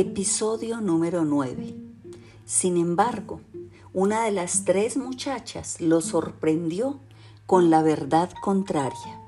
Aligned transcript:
Episodio 0.00 0.80
número 0.80 1.26
9. 1.26 1.74
Sin 2.46 2.78
embargo, 2.78 3.42
una 3.92 4.24
de 4.24 4.30
las 4.30 4.64
tres 4.64 4.96
muchachas 4.96 5.78
lo 5.78 6.00
sorprendió 6.00 6.98
con 7.44 7.68
la 7.68 7.82
verdad 7.82 8.30
contraria. 8.40 9.20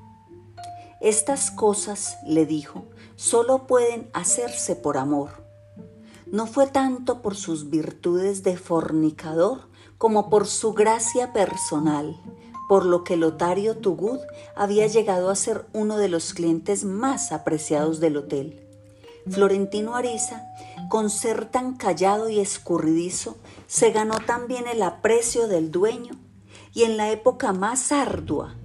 Estas 1.03 1.50
cosas, 1.50 2.16
le 2.27 2.46
dijo, 2.46 2.85
solo 3.16 3.66
pueden 3.66 4.08
hacerse 4.14 4.75
por 4.75 4.96
amor. 4.96 5.45
No 6.25 6.46
fue 6.46 6.66
tanto 6.66 7.20
por 7.20 7.36
sus 7.36 7.68
virtudes 7.68 8.43
de 8.43 8.57
fornicador 8.57 9.68
como 9.98 10.30
por 10.30 10.46
su 10.46 10.73
gracia 10.73 11.34
personal, 11.34 12.18
por 12.66 12.86
lo 12.86 13.04
que 13.04 13.18
Lotario 13.18 13.77
Tugud 13.77 14.20
había 14.57 14.86
llegado 14.86 15.29
a 15.29 15.36
ser 15.36 15.66
uno 15.75 15.98
de 15.98 16.09
los 16.09 16.32
clientes 16.32 16.86
más 16.86 17.30
apreciados 17.30 18.00
del 18.00 18.16
hotel. 18.16 18.61
Florentino 19.31 19.94
Ariza, 19.94 20.44
con 20.89 21.11
ser 21.11 21.46
tan 21.46 21.76
callado 21.76 22.29
y 22.29 22.40
escurridizo, 22.40 23.36
se 23.67 23.90
ganó 23.90 24.17
también 24.26 24.67
el 24.67 24.82
aprecio 24.82 25.48
del 25.48 25.71
dueño 25.71 26.18
y 26.75 26.85
en 26.85 26.96
la 26.96 27.11
época 27.11 27.53
más 27.53 27.93
ardua 27.93 28.57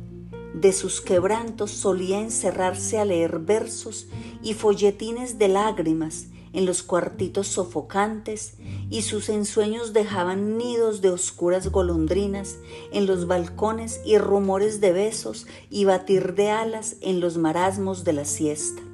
de 0.54 0.74
sus 0.74 1.02
quebrantos 1.02 1.72
solía 1.72 2.20
encerrarse 2.20 2.98
a 2.98 3.06
leer 3.06 3.40
versos 3.40 4.08
y 4.42 4.54
folletines 4.54 5.38
de 5.38 5.50
lágrimas 5.50 6.28
en 6.54 6.66
los 6.66 6.82
cuartitos 6.82 7.48
sofocantes 7.48 8.56
y 8.90 9.04
sus 9.04 9.30
ensueños 9.30 9.94
dejaban 9.94 10.58
nidos 10.58 11.02
de 11.02 11.12
oscuras 11.12 11.70
golondrinas 11.70 12.58
en 12.92 13.06
los 13.06 13.28
balcones 13.28 14.02
y 14.04 14.18
rumores 14.18 14.82
de 14.82 14.92
besos 14.94 15.46
y 15.70 15.86
batir 15.86 16.34
de 16.34 16.50
alas 16.50 16.96
en 17.02 17.20
los 17.20 17.38
marasmos 17.38 18.04
de 18.04 18.14
la 18.14 18.26
siesta. 18.26 18.87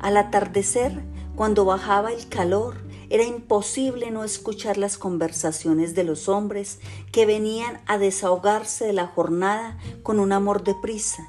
Al 0.00 0.16
atardecer, 0.16 1.04
cuando 1.36 1.66
bajaba 1.66 2.10
el 2.12 2.26
calor, 2.28 2.76
era 3.10 3.24
imposible 3.24 4.10
no 4.10 4.24
escuchar 4.24 4.78
las 4.78 4.96
conversaciones 4.96 5.94
de 5.94 6.04
los 6.04 6.28
hombres 6.28 6.78
que 7.12 7.26
venían 7.26 7.82
a 7.86 7.98
desahogarse 7.98 8.86
de 8.86 8.92
la 8.94 9.06
jornada 9.06 9.78
con 10.02 10.18
un 10.20 10.32
amor 10.32 10.64
de 10.64 10.74
prisa. 10.74 11.28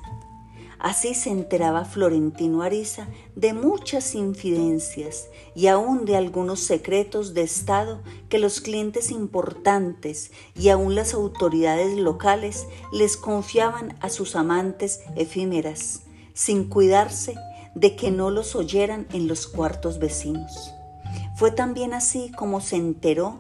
Así 0.80 1.14
se 1.14 1.32
enteraba 1.32 1.86
Florentino 1.86 2.64
Ariza 2.64 3.08
de 3.36 3.54
muchas 3.54 4.16
infidencias 4.16 5.28
y 5.54 5.68
aún 5.68 6.06
de 6.06 6.16
algunos 6.16 6.62
secretos 6.62 7.34
de 7.34 7.42
Estado 7.42 8.02
que 8.30 8.40
los 8.40 8.62
clientes 8.62 9.12
importantes 9.12 10.32
y 10.56 10.70
aún 10.70 10.96
las 10.96 11.14
autoridades 11.14 12.00
locales 12.00 12.68
les 12.94 13.18
confiaban 13.18 13.98
a 14.02 14.10
sus 14.10 14.36
amantes 14.36 15.02
efímeras, 15.16 16.04
sin 16.34 16.64
cuidarse 16.64 17.36
de 17.76 17.96
que 17.96 18.12
no 18.12 18.30
los 18.30 18.56
oyeran 18.56 19.08
en 19.14 19.28
los 19.28 19.48
cuartos 19.48 20.00
vecinos. 20.00 20.74
Fue 21.36 21.52
también 21.52 21.94
así 21.94 22.32
como 22.32 22.62
se 22.62 22.76
enteró 22.76 23.40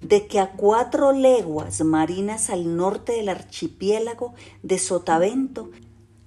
de 0.00 0.26
que 0.26 0.40
a 0.40 0.52
cuatro 0.52 1.12
leguas 1.12 1.80
marinas 1.82 2.50
al 2.50 2.76
norte 2.76 3.12
del 3.12 3.28
archipiélago 3.28 4.34
de 4.62 4.78
Sotavento 4.78 5.70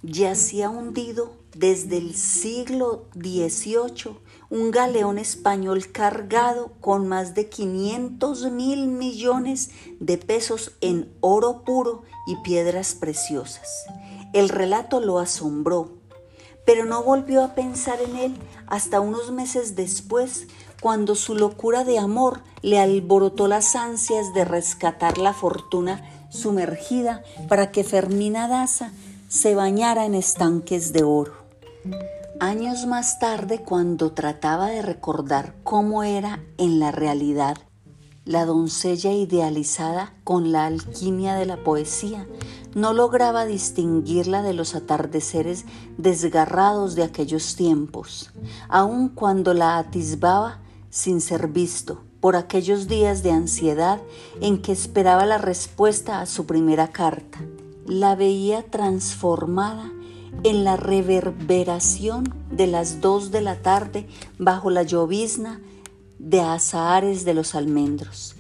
yacía 0.02 0.70
hundido 0.70 1.34
desde 1.56 1.98
el 1.98 2.16
siglo 2.16 3.06
XVIII 3.14 4.18
un 4.50 4.72
galeón 4.72 5.18
español 5.18 5.92
cargado 5.92 6.72
con 6.80 7.08
más 7.08 7.36
de 7.36 7.50
500 7.50 8.52
mil 8.52 8.88
millones 8.88 9.72
de 10.00 10.18
pesos 10.18 10.72
en 10.82 11.14
oro 11.20 11.64
puro 11.64 12.04
y 12.28 12.36
piedras 12.38 12.96
preciosas. 12.96 13.86
El 14.34 14.50
relato 14.50 15.00
lo 15.00 15.20
asombró 15.20 15.99
pero 16.70 16.86
no 16.86 17.02
volvió 17.02 17.44
a 17.44 17.56
pensar 17.56 18.00
en 18.00 18.16
él 18.16 18.38
hasta 18.68 19.00
unos 19.00 19.32
meses 19.32 19.76
después, 19.76 20.46
cuando 20.84 21.16
su 21.16 21.34
locura 21.34 21.84
de 21.84 21.98
amor 21.98 22.42
le 22.62 22.80
alborotó 22.80 23.48
las 23.48 23.76
ansias 23.76 24.36
de 24.36 24.46
rescatar 24.46 25.18
la 25.18 25.34
fortuna 25.34 26.08
sumergida 26.30 27.24
para 27.48 27.72
que 27.72 27.84
Fermina 27.84 28.48
Daza 28.48 28.92
se 29.30 29.56
bañara 29.56 30.06
en 30.06 30.14
estanques 30.14 30.94
de 30.94 31.02
oro. 31.02 31.34
Años 32.40 32.86
más 32.86 33.18
tarde, 33.18 33.64
cuando 33.64 34.12
trataba 34.12 34.68
de 34.68 34.84
recordar 34.84 35.56
cómo 35.64 36.04
era 36.04 36.44
en 36.60 36.80
la 36.80 36.92
realidad 36.92 37.58
la 38.30 38.46
doncella 38.46 39.12
idealizada 39.12 40.14
con 40.24 40.52
la 40.52 40.68
alquimia 40.68 41.34
de 41.34 41.48
la 41.48 41.64
poesía, 41.64 42.28
no 42.76 42.94
lograba 42.94 43.48
distinguirla 43.48 44.44
de 44.44 44.54
los 44.54 44.76
atardeceres 44.76 45.66
desgarrados 45.98 46.94
de 46.94 47.02
aquellos 47.02 47.56
tiempos, 47.56 48.32
aun 48.68 49.10
cuando 49.10 49.56
la 49.56 49.80
atisbaba 49.80 50.60
sin 50.92 51.22
ser 51.22 51.48
visto 51.48 52.04
por 52.20 52.36
aquellos 52.36 52.88
días 52.88 53.24
de 53.24 53.32
ansiedad 53.32 54.00
en 54.42 54.62
que 54.62 54.74
esperaba 54.74 55.26
la 55.26 55.40
respuesta 55.40 56.22
a 56.22 56.28
su 56.28 56.46
primera 56.46 56.90
carta. 56.90 57.40
La 57.88 58.16
veía 58.16 58.62
transformada 58.62 59.92
en 60.44 60.64
la 60.64 60.78
reverberación 60.78 62.32
de 62.52 62.68
las 62.68 63.02
dos 63.02 63.32
de 63.32 63.42
la 63.42 63.56
tarde 63.56 64.08
bajo 64.38 64.70
la 64.70 64.84
llovizna 64.84 65.62
de 66.20 66.42
azahares 66.42 67.26
de 67.26 67.34
los 67.34 67.56
almendros 67.56 68.36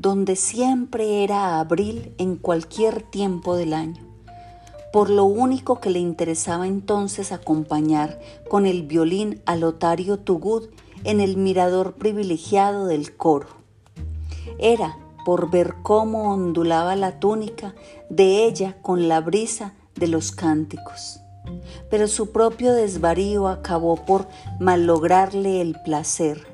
donde 0.00 0.34
siempre 0.34 1.22
era 1.24 1.60
abril 1.60 2.14
en 2.16 2.36
cualquier 2.36 3.02
tiempo 3.02 3.54
del 3.54 3.74
año, 3.74 4.02
por 4.94 5.10
lo 5.10 5.26
único 5.26 5.78
que 5.78 5.90
le 5.90 5.98
interesaba 5.98 6.66
entonces 6.66 7.32
acompañar 7.32 8.18
con 8.48 8.64
el 8.64 8.82
violín 8.82 9.42
a 9.44 9.56
Lotario 9.56 10.18
Tugud 10.18 10.70
en 11.04 11.20
el 11.20 11.36
mirador 11.36 11.96
privilegiado 11.96 12.86
del 12.86 13.14
coro. 13.14 13.48
Era 14.58 14.96
por 15.26 15.50
ver 15.50 15.74
cómo 15.82 16.32
ondulaba 16.32 16.96
la 16.96 17.20
túnica 17.20 17.74
de 18.08 18.46
ella 18.46 18.78
con 18.80 19.06
la 19.06 19.20
brisa 19.20 19.74
de 19.96 20.08
los 20.08 20.32
cánticos. 20.32 21.20
Pero 21.90 22.08
su 22.08 22.32
propio 22.32 22.72
desvarío 22.72 23.48
acabó 23.48 23.96
por 23.96 24.28
malograrle 24.58 25.60
el 25.60 25.76
placer 25.84 26.49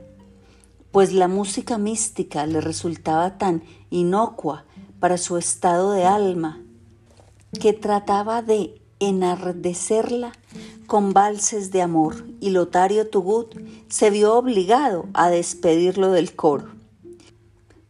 pues 0.96 1.12
la 1.12 1.28
música 1.28 1.76
mística 1.76 2.46
le 2.46 2.62
resultaba 2.62 3.36
tan 3.36 3.62
inocua 3.90 4.64
para 4.98 5.18
su 5.18 5.36
estado 5.36 5.92
de 5.92 6.06
alma 6.06 6.62
que 7.60 7.74
trataba 7.74 8.40
de 8.40 8.80
enardecerla 8.98 10.32
con 10.86 11.12
valses 11.12 11.70
de 11.70 11.82
amor 11.82 12.24
y 12.40 12.48
Lotario 12.48 13.10
Tugut 13.10 13.60
se 13.90 14.08
vio 14.08 14.38
obligado 14.38 15.04
a 15.12 15.28
despedirlo 15.28 16.12
del 16.12 16.34
coro. 16.34 16.70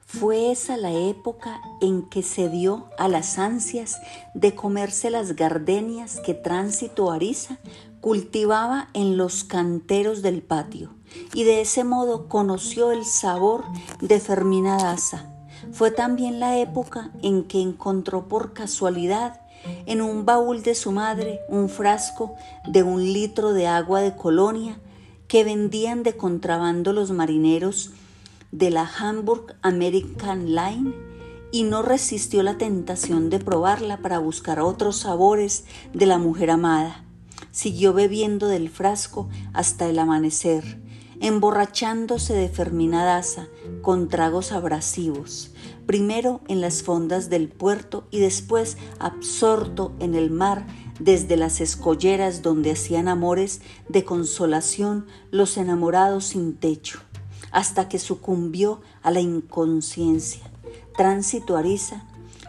Fue 0.04 0.50
esa 0.50 0.76
la 0.76 0.90
época 0.90 1.60
en 1.80 2.02
que 2.08 2.24
se 2.24 2.48
dio 2.48 2.88
a 2.98 3.06
las 3.06 3.38
ansias 3.38 4.00
de 4.34 4.56
comerse 4.56 5.10
las 5.10 5.36
gardenias 5.36 6.18
que 6.18 6.34
Tránsito 6.34 7.12
Ariza 7.12 7.58
cultivaba 8.00 8.88
en 8.94 9.16
los 9.16 9.44
canteros 9.44 10.22
del 10.22 10.42
patio 10.42 10.90
y 11.34 11.44
de 11.44 11.60
ese 11.60 11.84
modo 11.84 12.28
conoció 12.28 12.92
el 12.92 13.04
sabor 13.04 13.64
de 14.00 14.20
Fermina 14.20 14.76
Daza. 14.76 15.32
Fue 15.72 15.90
también 15.90 16.40
la 16.40 16.58
época 16.58 17.10
en 17.22 17.44
que 17.44 17.60
encontró 17.60 18.28
por 18.28 18.52
casualidad 18.52 19.40
en 19.86 20.00
un 20.00 20.24
baúl 20.24 20.62
de 20.62 20.74
su 20.74 20.92
madre 20.92 21.40
un 21.48 21.68
frasco 21.68 22.34
de 22.66 22.82
un 22.82 23.12
litro 23.12 23.52
de 23.52 23.66
agua 23.66 24.00
de 24.00 24.14
colonia 24.14 24.78
que 25.28 25.44
vendían 25.44 26.02
de 26.02 26.16
contrabando 26.16 26.92
los 26.92 27.10
marineros 27.10 27.90
de 28.52 28.70
la 28.70 28.88
Hamburg 28.98 29.56
American 29.62 30.54
Line 30.54 30.94
y 31.52 31.64
no 31.64 31.82
resistió 31.82 32.42
la 32.42 32.58
tentación 32.58 33.30
de 33.30 33.38
probarla 33.38 33.98
para 33.98 34.18
buscar 34.18 34.60
otros 34.60 34.96
sabores 34.98 35.64
de 35.92 36.06
la 36.06 36.18
mujer 36.18 36.50
amada. 36.50 37.04
Siguió 37.50 37.92
bebiendo 37.92 38.48
del 38.48 38.68
frasco 38.68 39.28
hasta 39.52 39.88
el 39.88 39.98
amanecer 39.98 40.85
emborrachándose 41.20 42.34
de 42.34 42.48
ferminadaza 42.48 43.48
con 43.82 44.08
tragos 44.08 44.52
abrasivos, 44.52 45.52
primero 45.86 46.40
en 46.48 46.60
las 46.60 46.82
fondas 46.82 47.30
del 47.30 47.48
puerto 47.48 48.06
y 48.10 48.20
después 48.20 48.76
absorto 48.98 49.92
en 50.00 50.14
el 50.14 50.30
mar 50.30 50.66
desde 50.98 51.36
las 51.36 51.60
escolleras 51.60 52.42
donde 52.42 52.72
hacían 52.72 53.08
amores 53.08 53.60
de 53.88 54.04
consolación 54.04 55.06
los 55.30 55.56
enamorados 55.56 56.26
sin 56.26 56.56
techo, 56.56 57.00
hasta 57.52 57.88
que 57.88 57.98
sucumbió 57.98 58.80
a 59.02 59.10
la 59.10 59.20
inconsciencia. 59.20 60.42
Tránsito 60.96 61.56
Ariza 61.56 62.06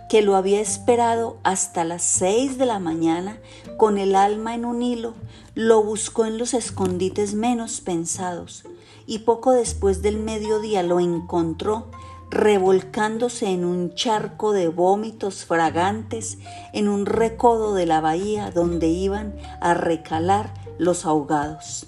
que 0.10 0.22
lo 0.22 0.36
había 0.36 0.62
esperado 0.62 1.38
hasta 1.44 1.84
las 1.84 2.04
seis 2.04 2.58
de 2.58 2.66
la 2.66 2.80
mañana 2.80 3.38
con 3.78 3.98
el 3.98 4.16
alma 4.16 4.56
en 4.56 4.66
un 4.66 4.82
hilo, 4.82 5.14
lo 5.58 5.82
buscó 5.82 6.26
en 6.26 6.38
los 6.38 6.54
escondites 6.54 7.34
menos 7.34 7.82
pensados 7.82 8.64
y 9.08 9.20
poco 9.20 9.54
después 9.54 10.04
del 10.04 10.20
mediodía 10.20 10.84
lo 10.84 11.00
encontró 11.00 11.88
revolcándose 12.30 13.48
en 13.48 13.66
un 13.66 13.96
charco 13.96 14.52
de 14.52 14.68
vómitos 14.68 15.46
fragantes 15.46 16.38
en 16.74 16.88
un 16.88 17.08
recodo 17.08 17.74
de 17.74 17.88
la 17.88 18.02
bahía 18.02 18.52
donde 18.52 18.90
iban 18.90 19.36
a 19.60 19.74
recalar 19.74 20.54
los 20.78 21.08
ahogados. 21.08 21.88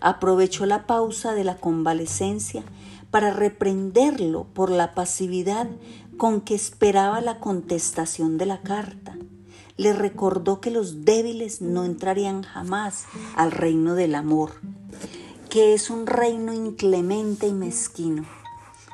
aprovechó 0.00 0.64
la 0.64 0.86
pausa 0.86 1.34
de 1.34 1.42
la 1.42 1.56
convalecencia 1.56 2.62
para 3.10 3.32
reprenderlo 3.32 4.46
por 4.54 4.70
la 4.70 4.94
pasividad 4.94 5.66
con 6.16 6.42
que 6.42 6.54
esperaba 6.54 7.20
la 7.20 7.40
contestación 7.40 8.38
de 8.38 8.46
la 8.46 8.60
carta. 8.60 9.16
Le 9.76 9.92
recordó 9.92 10.60
que 10.60 10.70
los 10.70 11.04
débiles 11.04 11.60
no 11.60 11.84
entrarían 11.84 12.42
jamás 12.42 13.06
al 13.34 13.50
reino 13.50 13.94
del 13.94 14.14
amor, 14.14 14.52
que 15.50 15.74
es 15.74 15.90
un 15.90 16.06
reino 16.06 16.52
inclemente 16.52 17.48
y 17.48 17.52
mezquino, 17.52 18.24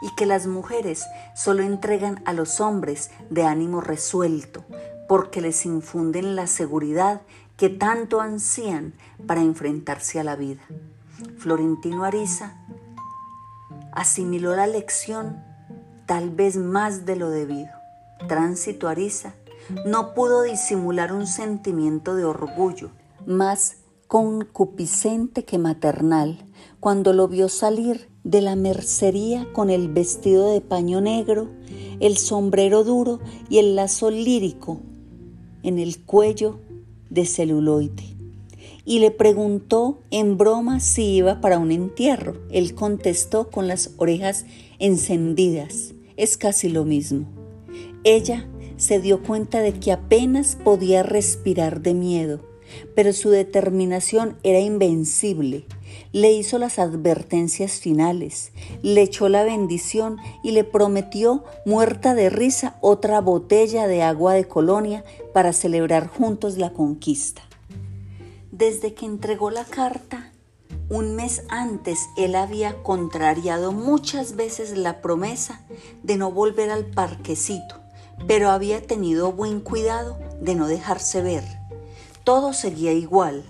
y 0.00 0.14
que 0.14 0.24
las 0.24 0.46
mujeres 0.46 1.04
solo 1.36 1.62
entregan 1.62 2.22
a 2.24 2.32
los 2.32 2.60
hombres 2.60 3.10
de 3.28 3.44
ánimo 3.44 3.82
resuelto, 3.82 4.64
porque 5.06 5.42
les 5.42 5.66
infunden 5.66 6.34
la 6.34 6.46
seguridad 6.46 7.20
que 7.58 7.68
tanto 7.68 8.22
ansían 8.22 8.94
para 9.26 9.42
enfrentarse 9.42 10.18
a 10.18 10.24
la 10.24 10.34
vida. 10.34 10.62
Florentino 11.36 12.04
Ariza 12.04 12.56
asimiló 13.92 14.56
la 14.56 14.66
lección 14.66 15.42
tal 16.06 16.30
vez 16.30 16.56
más 16.56 17.04
de 17.04 17.16
lo 17.16 17.28
debido. 17.28 17.70
Tránsito 18.28 18.88
Ariza 18.88 19.34
no 19.86 20.14
pudo 20.14 20.42
disimular 20.42 21.12
un 21.12 21.26
sentimiento 21.26 22.14
de 22.14 22.24
orgullo, 22.24 22.90
más 23.26 23.76
concupiscente 24.06 25.44
que 25.44 25.58
maternal, 25.58 26.44
cuando 26.80 27.12
lo 27.12 27.28
vio 27.28 27.48
salir 27.48 28.08
de 28.24 28.40
la 28.40 28.56
mercería 28.56 29.46
con 29.52 29.70
el 29.70 29.88
vestido 29.88 30.50
de 30.50 30.60
paño 30.60 31.00
negro, 31.00 31.48
el 32.00 32.16
sombrero 32.16 32.84
duro 32.84 33.20
y 33.48 33.58
el 33.58 33.76
lazo 33.76 34.10
lírico 34.10 34.80
en 35.62 35.78
el 35.78 36.04
cuello 36.04 36.58
de 37.10 37.26
celuloide 37.26 38.10
y 38.84 38.98
le 38.98 39.10
preguntó 39.10 40.00
en 40.10 40.36
broma 40.36 40.80
si 40.80 41.04
iba 41.14 41.40
para 41.40 41.58
un 41.58 41.70
entierro. 41.70 42.34
Él 42.50 42.74
contestó 42.74 43.50
con 43.50 43.68
las 43.68 43.92
orejas 43.98 44.46
encendidas. 44.78 45.94
Es 46.16 46.36
casi 46.36 46.68
lo 46.68 46.84
mismo. 46.84 47.26
Ella 48.04 48.48
se 48.80 48.98
dio 48.98 49.22
cuenta 49.22 49.60
de 49.60 49.74
que 49.74 49.92
apenas 49.92 50.56
podía 50.56 51.02
respirar 51.02 51.82
de 51.82 51.92
miedo, 51.92 52.40
pero 52.94 53.12
su 53.12 53.28
determinación 53.28 54.38
era 54.42 54.58
invencible. 54.58 55.66
Le 56.12 56.32
hizo 56.32 56.58
las 56.58 56.78
advertencias 56.78 57.72
finales, 57.72 58.52
le 58.82 59.02
echó 59.02 59.28
la 59.28 59.44
bendición 59.44 60.16
y 60.42 60.52
le 60.52 60.64
prometió, 60.64 61.44
muerta 61.66 62.14
de 62.14 62.30
risa, 62.30 62.78
otra 62.80 63.20
botella 63.20 63.86
de 63.86 64.02
agua 64.02 64.32
de 64.32 64.46
colonia 64.46 65.04
para 65.34 65.52
celebrar 65.52 66.06
juntos 66.06 66.56
la 66.56 66.72
conquista. 66.72 67.42
Desde 68.50 68.94
que 68.94 69.04
entregó 69.04 69.50
la 69.50 69.64
carta, 69.64 70.32
un 70.88 71.14
mes 71.16 71.42
antes 71.50 72.08
él 72.16 72.34
había 72.34 72.82
contrariado 72.82 73.72
muchas 73.72 74.36
veces 74.36 74.76
la 74.76 75.02
promesa 75.02 75.60
de 76.02 76.16
no 76.16 76.32
volver 76.32 76.70
al 76.70 76.86
parquecito, 76.86 77.79
pero 78.26 78.50
había 78.50 78.86
tenido 78.86 79.32
buen 79.32 79.60
cuidado 79.60 80.18
de 80.40 80.54
no 80.54 80.66
dejarse 80.66 81.22
ver. 81.22 81.44
Todo 82.24 82.52
seguía 82.52 82.92
igual. 82.92 83.44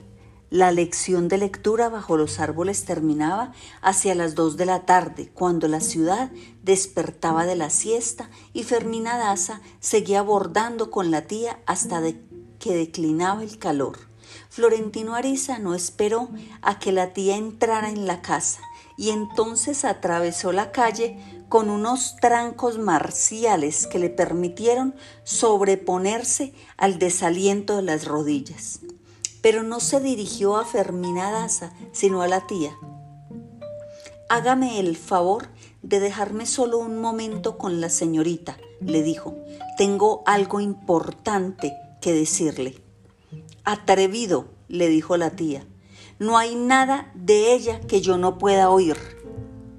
La 0.50 0.72
lección 0.72 1.28
de 1.28 1.38
lectura 1.38 1.88
bajo 1.88 2.17
los 2.17 2.40
árboles 2.40 2.84
terminaba 2.84 3.52
hacia 3.82 4.17
las 4.17 4.34
dos 4.34 4.56
de 4.56 4.67
la 4.67 4.84
tarde, 4.84 5.31
cuando 5.32 5.69
la 5.69 5.81
ciudad 5.81 6.32
despertaba 6.62 7.46
de 7.46 7.55
la 7.55 7.70
siesta 7.70 8.31
y 8.52 8.64
Fermina 8.64 9.17
Daza 9.17 9.61
seguía 9.78 10.22
bordando 10.22 10.90
con 10.90 11.12
la 11.12 11.22
tía 11.22 11.61
hasta 11.67 12.02
que 12.58 12.75
declinaba 12.75 13.44
el 13.44 13.58
calor. 13.58 14.11
Florentino 14.49 15.14
Ariza 15.14 15.58
no 15.58 15.75
esperó 15.75 16.28
a 16.62 16.81
que 16.81 16.90
la 16.90 17.12
tía 17.12 17.37
entrara 17.37 17.88
en 17.88 18.06
la 18.06 18.20
casa 18.20 18.61
y 18.96 19.11
entonces 19.11 19.84
atravesó 19.84 20.52
la 20.52 20.72
calle 20.72 21.19
con 21.50 21.69
unos 21.69 22.14
trancos 22.14 22.79
marciales 22.79 23.88
que 23.88 23.99
le 23.99 24.08
permitieron 24.08 24.94
sobreponerse 25.25 26.55
al 26.76 27.00
desaliento 27.00 27.76
de 27.76 27.82
las 27.82 28.05
rodillas. 28.05 28.79
Pero 29.43 29.64
no 29.64 29.81
se 29.81 29.99
dirigió 29.99 30.56
a 30.56 30.64
Fermina 30.64 31.32
Daza, 31.32 31.73
sino 31.91 32.23
a 32.23 32.29
la 32.29 32.47
tía. 32.47 32.70
Hágame 34.29 34.79
el 34.79 34.97
favor 34.97 35.49
de 35.82 35.99
dejarme 35.99 36.47
solo 36.47 36.79
un 36.79 37.00
momento 37.00 37.58
con 37.58 37.81
la 37.81 37.88
señorita, 37.88 38.56
le 38.81 39.03
dijo. 39.03 39.35
Tengo 39.76 40.23
algo 40.26 40.61
importante 40.61 41.75
que 42.00 42.12
decirle. 42.12 42.81
Atrevido, 43.64 44.46
le 44.69 44.87
dijo 44.88 45.17
la 45.17 45.31
tía. 45.31 45.67
No 46.20 46.38
hay 46.38 46.55
nada 46.55 47.11
de 47.17 47.55
ella 47.55 47.81
que 47.81 48.00
yo 48.03 48.19
no 48.19 48.38
pueda 48.38 48.70
oír. 48.70 49.19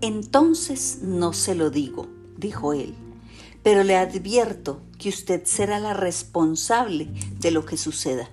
Entonces 0.02 1.00
no 1.04 1.32
se 1.32 1.54
lo 1.54 1.70
digo, 1.70 2.08
dijo 2.38 2.74
él, 2.74 2.96
pero 3.62 3.84
le 3.84 3.96
advierto 3.96 4.82
que 4.98 5.10
usted 5.10 5.46
será 5.46 5.80
la 5.80 5.94
responsable 5.94 7.08
de 7.40 7.52
lo 7.52 7.66
que 7.66 7.78
suceda. 7.78 8.30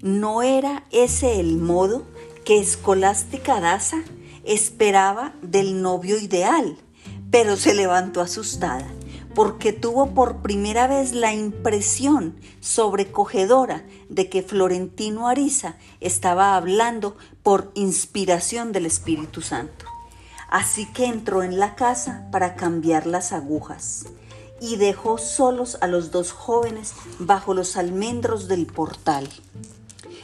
¿No 0.00 0.42
era 0.42 0.86
ese 0.90 1.40
el 1.40 1.58
modo 1.58 2.04
que 2.44 2.58
Escolástica 2.58 3.60
Daza 3.60 4.02
esperaba 4.44 5.34
del 5.42 5.82
novio 5.82 6.18
ideal? 6.18 6.78
Pero 7.30 7.56
se 7.56 7.74
levantó 7.74 8.20
asustada 8.20 8.90
porque 9.34 9.72
tuvo 9.72 10.14
por 10.14 10.42
primera 10.42 10.86
vez 10.86 11.12
la 11.12 11.34
impresión 11.34 12.36
sobrecogedora 12.60 13.84
de 14.08 14.28
que 14.28 14.42
Florentino 14.42 15.28
Ariza 15.28 15.76
estaba 16.00 16.56
hablando 16.56 17.16
por 17.42 17.72
inspiración 17.74 18.72
del 18.72 18.86
Espíritu 18.86 19.42
Santo. 19.42 19.86
Así 20.54 20.86
que 20.86 21.06
entró 21.06 21.42
en 21.42 21.58
la 21.58 21.74
casa 21.74 22.28
para 22.30 22.54
cambiar 22.54 23.08
las 23.08 23.32
agujas 23.32 24.06
y 24.60 24.76
dejó 24.76 25.18
solos 25.18 25.78
a 25.80 25.88
los 25.88 26.12
dos 26.12 26.30
jóvenes 26.30 26.92
bajo 27.18 27.54
los 27.54 27.76
almendros 27.76 28.46
del 28.46 28.66
portal. 28.66 29.28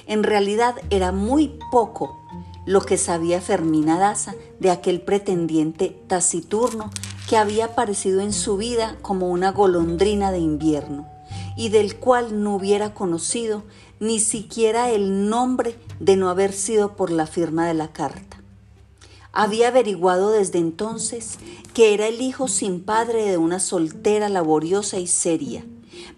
En 0.06 0.22
realidad 0.22 0.76
era 0.88 1.10
muy 1.10 1.58
poco 1.72 2.16
lo 2.64 2.80
que 2.82 2.96
sabía 2.96 3.40
Fermina 3.40 3.98
Daza 3.98 4.36
de 4.60 4.70
aquel 4.70 5.00
pretendiente 5.00 6.00
taciturno 6.06 6.92
que 7.28 7.36
había 7.36 7.64
aparecido 7.64 8.20
en 8.20 8.32
su 8.32 8.56
vida 8.56 8.98
como 9.02 9.30
una 9.30 9.50
golondrina 9.50 10.30
de 10.30 10.38
invierno 10.38 11.08
y 11.56 11.70
del 11.70 11.96
cual 11.96 12.44
no 12.44 12.54
hubiera 12.54 12.94
conocido 12.94 13.64
ni 13.98 14.20
siquiera 14.20 14.90
el 14.90 15.28
nombre 15.28 15.76
de 15.98 16.14
no 16.14 16.30
haber 16.30 16.52
sido 16.52 16.94
por 16.94 17.10
la 17.10 17.26
firma 17.26 17.66
de 17.66 17.74
la 17.74 17.88
carta. 17.88 18.39
Había 19.32 19.68
averiguado 19.68 20.30
desde 20.30 20.58
entonces 20.58 21.38
que 21.72 21.94
era 21.94 22.08
el 22.08 22.20
hijo 22.20 22.48
sin 22.48 22.82
padre 22.82 23.24
de 23.24 23.36
una 23.36 23.60
soltera 23.60 24.28
laboriosa 24.28 24.98
y 24.98 25.06
seria, 25.06 25.64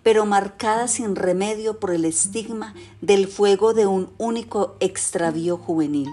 pero 0.02 0.24
marcada 0.24 0.88
sin 0.88 1.14
remedio 1.14 1.78
por 1.78 1.92
el 1.92 2.04
estigma 2.04 2.74
del 3.00 3.28
fuego 3.28 3.74
de 3.74 3.86
un 3.86 4.10
único 4.18 4.76
extravío 4.80 5.58
juvenil. 5.58 6.08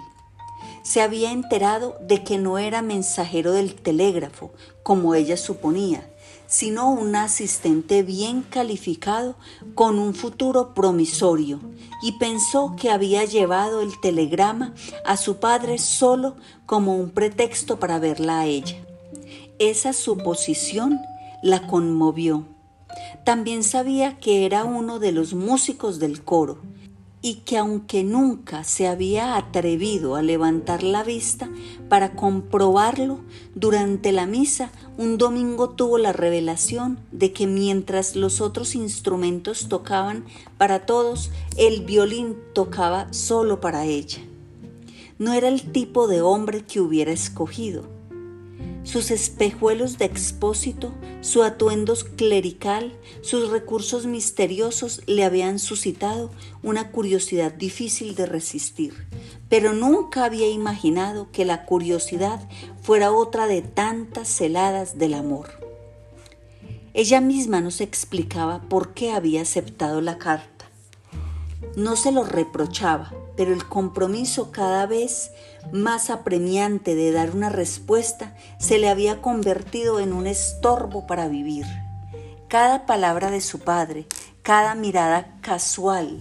Se 0.83 1.01
había 1.01 1.31
enterado 1.31 1.97
de 2.01 2.23
que 2.23 2.37
no 2.37 2.57
era 2.57 2.81
mensajero 2.81 3.53
del 3.53 3.75
telégrafo, 3.75 4.51
como 4.83 5.15
ella 5.15 5.37
suponía, 5.37 6.09
sino 6.49 6.89
un 6.89 7.15
asistente 7.15 8.01
bien 8.03 8.41
calificado 8.41 9.35
con 9.75 9.99
un 9.99 10.15
futuro 10.15 10.73
promisorio, 10.73 11.59
y 12.01 12.13
pensó 12.13 12.75
que 12.75 12.89
había 12.89 13.23
llevado 13.23 13.81
el 13.81 13.99
telegrama 14.01 14.73
a 15.05 15.15
su 15.15 15.37
padre 15.37 15.77
solo 15.77 16.35
como 16.65 16.95
un 16.95 17.11
pretexto 17.11 17.79
para 17.79 17.99
verla 17.99 18.41
a 18.41 18.45
ella. 18.47 18.75
Esa 19.59 19.93
suposición 19.93 20.99
la 21.43 21.67
conmovió. 21.67 22.45
También 23.23 23.63
sabía 23.63 24.17
que 24.17 24.45
era 24.45 24.65
uno 24.65 24.97
de 24.97 25.11
los 25.11 25.33
músicos 25.33 25.99
del 25.99 26.23
coro, 26.23 26.59
y 27.21 27.35
que 27.45 27.57
aunque 27.57 28.03
nunca 28.03 28.63
se 28.63 28.87
había 28.87 29.35
atrevido 29.35 30.15
a 30.15 30.21
levantar 30.21 30.83
la 30.83 31.03
vista 31.03 31.49
para 31.89 32.15
comprobarlo, 32.15 33.19
durante 33.55 34.11
la 34.11 34.25
misa 34.25 34.71
un 34.97 35.17
domingo 35.17 35.69
tuvo 35.69 35.97
la 35.97 36.13
revelación 36.13 36.99
de 37.11 37.33
que 37.33 37.45
mientras 37.45 38.15
los 38.15 38.39
otros 38.39 38.75
instrumentos 38.75 39.67
tocaban 39.67 40.25
para 40.57 40.85
todos, 40.85 41.31
el 41.57 41.85
violín 41.85 42.37
tocaba 42.53 43.11
solo 43.11 43.59
para 43.59 43.85
ella. 43.85 44.19
No 45.17 45.33
era 45.33 45.49
el 45.49 45.71
tipo 45.71 46.07
de 46.07 46.21
hombre 46.21 46.63
que 46.63 46.79
hubiera 46.79 47.11
escogido 47.11 47.98
sus 48.89 49.11
espejuelos 49.11 49.99
de 49.99 50.05
expósito, 50.05 50.91
su 51.21 51.43
atuendo 51.43 51.93
clerical, 52.15 52.97
sus 53.21 53.51
recursos 53.51 54.07
misteriosos 54.07 55.03
le 55.05 55.23
habían 55.23 55.59
suscitado 55.59 56.31
una 56.63 56.89
curiosidad 56.89 57.53
difícil 57.53 58.15
de 58.15 58.25
resistir, 58.25 58.95
pero 59.47 59.73
nunca 59.73 60.25
había 60.25 60.49
imaginado 60.49 61.29
que 61.31 61.45
la 61.45 61.65
curiosidad 61.65 62.49
fuera 62.81 63.11
otra 63.11 63.45
de 63.45 63.61
tantas 63.61 64.27
celadas 64.27 64.97
del 64.97 65.13
amor. 65.13 65.51
Ella 66.95 67.21
misma 67.21 67.61
no 67.61 67.69
se 67.69 67.83
explicaba 67.83 68.59
por 68.69 68.95
qué 68.95 69.11
había 69.11 69.43
aceptado 69.43 70.01
la 70.01 70.17
carta. 70.17 70.65
No 71.75 71.95
se 71.95 72.11
lo 72.11 72.23
reprochaba, 72.23 73.13
pero 73.37 73.53
el 73.53 73.65
compromiso 73.65 74.51
cada 74.51 74.87
vez 74.87 75.29
más 75.71 76.09
apremiante 76.09 76.95
de 76.95 77.11
dar 77.11 77.31
una 77.31 77.49
respuesta 77.49 78.35
se 78.59 78.79
le 78.79 78.89
había 78.89 79.21
convertido 79.21 79.99
en 79.99 80.13
un 80.13 80.27
estorbo 80.27 81.05
para 81.07 81.27
vivir. 81.27 81.65
Cada 82.47 82.85
palabra 82.85 83.29
de 83.31 83.41
su 83.41 83.59
padre, 83.59 84.07
cada 84.41 84.73
mirada 84.75 85.37
casual, 85.41 86.17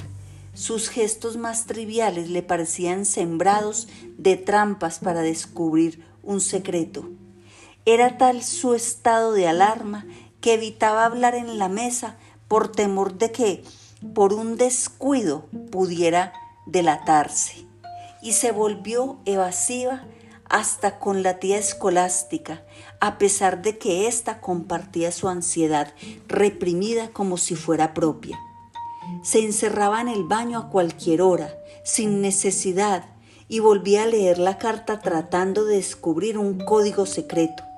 sus 0.54 0.88
gestos 0.88 1.37
más 1.37 1.66
triviales 1.66 2.30
le 2.30 2.42
parecían 2.42 3.07
sembrados 3.07 3.87
de 4.18 4.37
trampas 4.37 4.99
para 4.99 5.23
descubrir 5.23 6.04
un 6.25 6.40
secreto. 6.40 7.09
Era 7.87 8.18
tal 8.18 8.42
su 8.42 8.75
estado 8.75 9.33
de 9.33 9.47
alarma 9.47 10.04
que 10.40 10.54
evitaba 10.54 11.04
hablar 11.04 11.37
en 11.37 11.59
la 11.59 11.68
mesa 11.68 12.16
por 12.49 12.73
temor 12.73 13.18
de 13.18 13.30
que, 13.30 13.64
por 14.14 14.33
un 14.33 14.57
descuido, 14.57 15.47
pudiera 15.71 16.33
delatarse. 16.66 17.67
Y 18.22 18.32
se 18.32 18.52
volvió 18.52 19.18
evasiva 19.25 20.04
hasta 20.48 20.98
con 20.98 21.22
la 21.22 21.38
tía 21.38 21.58
escolástica, 21.58 22.62
a 23.00 23.18
pesar 23.18 23.62
de 23.62 23.78
que 23.78 24.08
ésta 24.08 24.40
compartía 24.40 25.12
su 25.12 25.28
ansiedad, 25.28 25.92
reprimida 26.26 27.08
como 27.08 27.37
si 27.37 27.54
fuera 27.54 27.94
propia. 27.94 28.38
Se 29.22 29.44
encerraba 29.44 30.00
en 30.00 30.08
el 30.08 30.25
baño 30.25 30.58
a 30.58 30.68
cualquier 30.70 31.22
hora, 31.22 31.54
sin 31.84 32.20
necesidad, 32.20 33.06
y 33.48 33.60
volvía 33.60 34.04
a 34.04 34.06
leer 34.06 34.38
la 34.38 34.58
carta 34.58 35.00
tratando 35.00 35.64
de 35.64 35.76
descubrir 35.76 36.38
un 36.38 36.58
código 36.58 37.06
secreto 37.06 37.68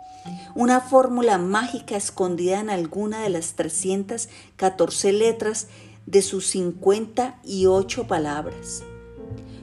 una 0.54 0.80
fórmula 0.80 1.38
mágica 1.38 1.96
escondida 1.96 2.60
en 2.60 2.70
alguna 2.70 3.22
de 3.22 3.30
las 3.30 3.54
314 3.54 5.12
letras 5.12 5.68
de 6.06 6.22
sus 6.22 6.48
58 6.48 8.06
palabras, 8.06 8.82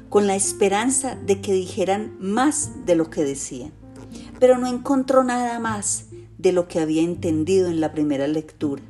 con 0.10 0.28
la 0.28 0.36
esperanza 0.36 1.16
de 1.16 1.42
que 1.42 1.54
dijeran 1.54 2.16
más 2.20 2.86
de 2.86 2.96
lo 2.96 3.10
que 3.10 3.24
decían. 3.24 3.74
Pero 4.40 4.58
no 4.58 4.68
encontró 4.68 5.24
nada 5.24 5.60
más 5.60 6.06
de 6.38 6.52
lo 6.52 6.68
que 6.68 6.80
había 6.80 7.02
entendido 7.02 7.68
en 7.68 7.82
la 7.82 7.92
primera 7.92 8.28
lectura. 8.28 8.84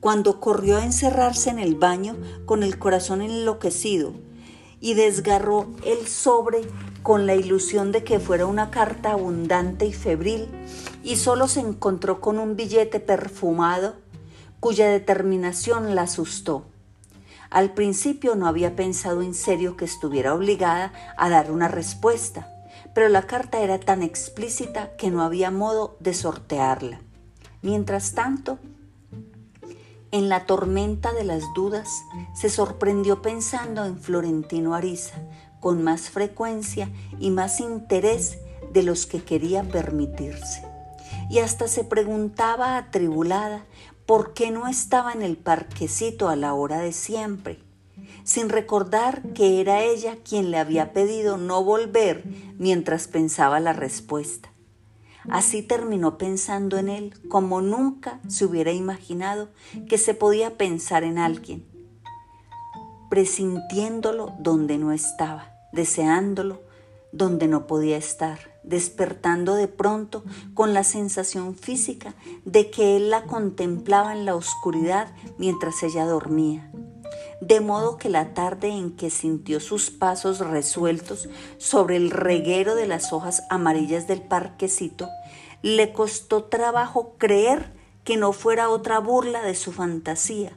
Cuando 0.00 0.40
corrió 0.40 0.76
a 0.76 0.84
encerrarse 0.84 1.50
en 1.50 1.58
el 1.58 1.74
baño 1.74 2.16
con 2.46 2.62
el 2.62 2.78
corazón 2.78 3.20
enloquecido 3.20 4.12
y 4.80 4.94
desgarró 4.94 5.66
el 5.84 6.06
sobre 6.06 6.60
con 7.02 7.26
la 7.26 7.34
ilusión 7.34 7.90
de 7.90 8.04
que 8.04 8.20
fuera 8.20 8.46
una 8.46 8.70
carta 8.70 9.12
abundante 9.12 9.86
y 9.86 9.92
febril, 9.92 10.48
y 11.02 11.16
solo 11.16 11.48
se 11.48 11.60
encontró 11.60 12.20
con 12.20 12.38
un 12.38 12.54
billete 12.54 13.00
perfumado 13.00 13.96
cuya 14.60 14.88
determinación 14.88 15.94
la 15.94 16.02
asustó. 16.02 16.64
Al 17.50 17.72
principio 17.72 18.34
no 18.34 18.46
había 18.46 18.76
pensado 18.76 19.22
en 19.22 19.34
serio 19.34 19.76
que 19.76 19.84
estuviera 19.84 20.34
obligada 20.34 20.92
a 21.16 21.30
dar 21.30 21.50
una 21.50 21.68
respuesta, 21.68 22.48
pero 22.94 23.08
la 23.08 23.22
carta 23.26 23.60
era 23.60 23.78
tan 23.80 24.02
explícita 24.02 24.96
que 24.96 25.10
no 25.10 25.22
había 25.22 25.50
modo 25.50 25.96
de 26.00 26.12
sortearla. 26.12 27.00
Mientras 27.62 28.12
tanto, 28.12 28.58
en 30.10 30.28
la 30.28 30.46
tormenta 30.46 31.12
de 31.12 31.24
las 31.24 31.42
dudas, 31.54 31.88
se 32.34 32.50
sorprendió 32.50 33.22
pensando 33.22 33.84
en 33.84 33.98
Florentino 33.98 34.74
Ariza 34.74 35.16
con 35.60 35.82
más 35.82 36.10
frecuencia 36.10 36.90
y 37.18 37.30
más 37.30 37.60
interés 37.60 38.38
de 38.72 38.82
los 38.82 39.06
que 39.06 39.24
quería 39.24 39.62
permitirse 39.64 40.68
y 41.28 41.40
hasta 41.40 41.68
se 41.68 41.84
preguntaba 41.84 42.76
atribulada 42.76 43.64
por 44.08 44.32
qué 44.32 44.50
no 44.50 44.68
estaba 44.68 45.12
en 45.12 45.20
el 45.20 45.36
parquecito 45.36 46.30
a 46.30 46.36
la 46.36 46.54
hora 46.54 46.78
de 46.78 46.92
siempre, 46.92 47.58
sin 48.24 48.48
recordar 48.48 49.34
que 49.34 49.60
era 49.60 49.82
ella 49.82 50.16
quien 50.26 50.50
le 50.50 50.56
había 50.56 50.94
pedido 50.94 51.36
no 51.36 51.62
volver 51.62 52.24
mientras 52.56 53.06
pensaba 53.06 53.60
la 53.60 53.74
respuesta. 53.74 54.50
Así 55.28 55.62
terminó 55.62 56.16
pensando 56.16 56.78
en 56.78 56.88
él 56.88 57.20
como 57.28 57.60
nunca 57.60 58.18
se 58.28 58.46
hubiera 58.46 58.72
imaginado 58.72 59.50
que 59.90 59.98
se 59.98 60.14
podía 60.14 60.56
pensar 60.56 61.04
en 61.04 61.18
alguien, 61.18 61.66
presintiéndolo 63.10 64.32
donde 64.38 64.78
no 64.78 64.92
estaba, 64.92 65.52
deseándolo 65.74 66.62
donde 67.12 67.46
no 67.46 67.66
podía 67.66 67.98
estar 67.98 68.38
despertando 68.68 69.54
de 69.54 69.68
pronto 69.68 70.24
con 70.54 70.74
la 70.74 70.84
sensación 70.84 71.54
física 71.54 72.14
de 72.44 72.70
que 72.70 72.96
él 72.96 73.10
la 73.10 73.24
contemplaba 73.24 74.12
en 74.12 74.24
la 74.24 74.34
oscuridad 74.34 75.12
mientras 75.38 75.82
ella 75.82 76.04
dormía. 76.04 76.70
De 77.40 77.60
modo 77.60 77.98
que 77.98 78.08
la 78.08 78.34
tarde 78.34 78.68
en 78.68 78.96
que 78.96 79.10
sintió 79.10 79.60
sus 79.60 79.90
pasos 79.90 80.40
resueltos 80.40 81.28
sobre 81.56 81.96
el 81.96 82.10
reguero 82.10 82.74
de 82.74 82.86
las 82.86 83.12
hojas 83.12 83.42
amarillas 83.48 84.06
del 84.08 84.22
parquecito, 84.22 85.08
le 85.62 85.92
costó 85.92 86.44
trabajo 86.44 87.14
creer 87.18 87.72
que 88.04 88.16
no 88.16 88.32
fuera 88.32 88.70
otra 88.70 88.98
burla 88.98 89.42
de 89.42 89.54
su 89.54 89.72
fantasía. 89.72 90.56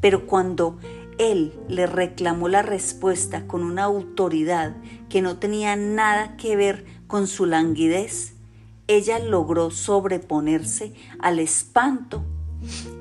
Pero 0.00 0.26
cuando 0.26 0.78
él 1.18 1.58
le 1.68 1.86
reclamó 1.86 2.48
la 2.48 2.62
respuesta 2.62 3.46
con 3.46 3.62
una 3.62 3.84
autoridad 3.84 4.76
que 5.08 5.22
no 5.22 5.38
tenía 5.38 5.76
nada 5.76 6.36
que 6.36 6.56
ver 6.56 6.84
con 7.06 7.26
su 7.26 7.46
languidez, 7.46 8.34
ella 8.88 9.18
logró 9.18 9.70
sobreponerse 9.70 10.92
al 11.18 11.38
espanto 11.38 12.24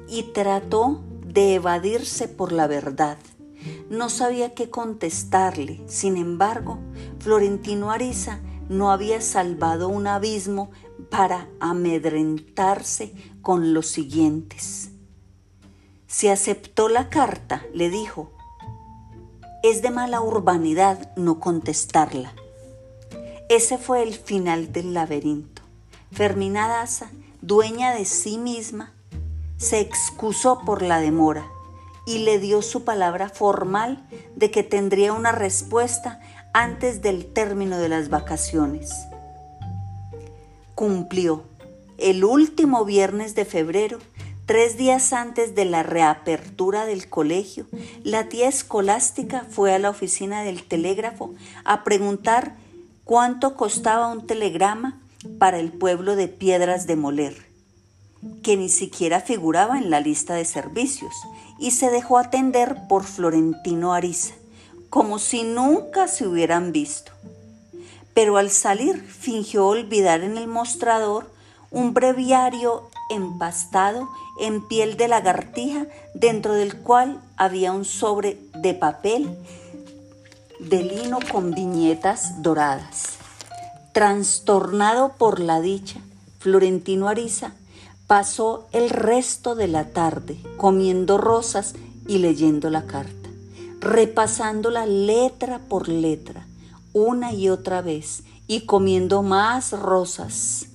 y 0.07 0.24
trató 0.33 1.03
de 1.25 1.55
evadirse 1.55 2.27
por 2.27 2.51
la 2.51 2.67
verdad. 2.67 3.17
No 3.89 4.09
sabía 4.09 4.53
qué 4.53 4.69
contestarle. 4.69 5.81
Sin 5.88 6.17
embargo, 6.17 6.79
Florentino 7.19 7.91
Ariza 7.91 8.39
no 8.69 8.91
había 8.91 9.21
salvado 9.21 9.89
un 9.89 10.07
abismo 10.07 10.71
para 11.09 11.47
amedrentarse 11.59 13.13
con 13.41 13.74
los 13.74 13.88
siguientes. 13.88 14.91
Si 16.07 16.29
aceptó 16.29 16.89
la 16.89 17.09
carta, 17.09 17.63
le 17.74 17.89
dijo, 17.89 18.31
es 19.63 19.81
de 19.81 19.89
mala 19.89 20.21
urbanidad 20.21 21.15
no 21.15 21.39
contestarla. 21.39 22.33
Ese 23.50 23.78
fue 23.78 24.02
el 24.02 24.16
final 24.16 24.72
del 24.72 24.96
laberinto. 24.96 25.62
Fermina 26.12 26.68
Daza, 26.68 27.12
dueña 27.42 27.94
de 27.94 28.06
sí 28.06 28.40
misma, 28.40 28.92
se 29.58 29.80
excusó 29.80 30.62
por 30.66 30.82
la 30.82 31.00
demora 31.00 31.46
y 32.08 32.20
le 32.20 32.40
dio 32.40 32.64
su 32.64 32.84
palabra 32.84 33.30
formal 33.30 34.08
de 34.36 34.50
que 34.50 34.64
tendría 34.64 35.14
una 35.14 35.32
respuesta 35.32 36.20
antes 36.54 37.04
del 37.04 37.25
término 37.25 37.78
de 37.78 37.90
las 37.90 38.10
vacaciones. 38.10 38.92
Cumplió. 40.74 41.44
El 42.00 42.25
último 42.25 42.84
viernes 42.84 43.36
de 43.36 43.46
febrero, 43.46 44.00
tres 44.48 44.75
días 44.75 45.14
antes 45.14 45.54
de 45.54 45.66
la 45.66 45.84
reapertura 45.84 46.86
del 46.86 47.10
colegio, 47.10 47.68
la 48.04 48.28
tía 48.28 48.50
escolástica 48.50 49.46
fue 49.50 49.74
a 49.74 49.80
la 49.80 49.92
oficina 49.92 50.42
del 50.44 50.64
telégrafo 50.64 51.34
a 51.64 51.84
preguntar 51.84 52.64
cuánto 53.05 53.55
costaba 53.55 54.07
un 54.07 54.25
telegrama 54.27 55.00
para 55.38 55.59
el 55.59 55.71
pueblo 55.71 56.15
de 56.15 56.27
Piedras 56.27 56.88
de 56.88 56.95
Moler, 56.95 57.45
que 58.43 58.57
ni 58.57 58.67
siquiera 58.67 59.21
figuraba 59.21 59.77
en 59.77 59.89
la 59.91 60.01
lista 60.01 60.33
de 60.33 60.43
servicios, 60.43 61.13
y 61.59 61.71
se 61.71 61.91
dejó 61.91 62.17
atender 62.17 62.88
por 62.89 63.03
Florentino 63.03 63.93
Ariza, 63.93 64.33
como 64.89 65.19
si 65.19 65.43
nunca 65.43 66.07
se 66.07 66.27
hubieran 66.27 66.71
visto. 66.71 67.12
Pero 68.13 68.38
al 68.38 68.50
salir 68.50 69.01
fingió 69.01 69.67
olvidar 69.67 70.21
en 70.21 70.38
el 70.38 70.47
mostrador 70.47 71.31
un 71.69 71.93
breviario 71.93 72.89
empastado 73.09 74.09
en 74.39 74.67
piel 74.67 74.97
de 74.97 75.07
lagartija 75.07 75.85
dentro 76.15 76.53
del 76.53 76.77
cual 76.81 77.21
había 77.38 77.71
un 77.71 77.85
sobre 77.85 78.39
de 78.55 78.74
papel 78.74 79.38
de 80.59 80.83
lino 80.83 81.19
con 81.31 81.51
viñetas 81.51 82.41
doradas. 82.41 83.17
Trastornado 83.91 85.13
por 85.17 85.39
la 85.39 85.62
dicha, 85.62 86.00
Florentino 86.39 87.07
Ariza 87.07 87.53
pasó 88.07 88.67
el 88.71 88.89
resto 88.89 89.55
de 89.55 89.67
la 89.67 89.89
tarde 89.89 90.38
comiendo 90.57 91.17
rosas 91.17 91.74
y 92.07 92.19
leyendo 92.19 92.69
la 92.69 92.85
carta, 92.85 93.29
repasándola 93.79 94.85
letra 94.85 95.59
por 95.59 95.88
letra, 95.88 96.45
una 96.93 97.33
y 97.33 97.50
otra 97.50 97.81
vez, 97.81 98.24
y 98.47 98.62
comiendo 98.62 99.24
más 99.24 99.71
rosas. 99.71 100.67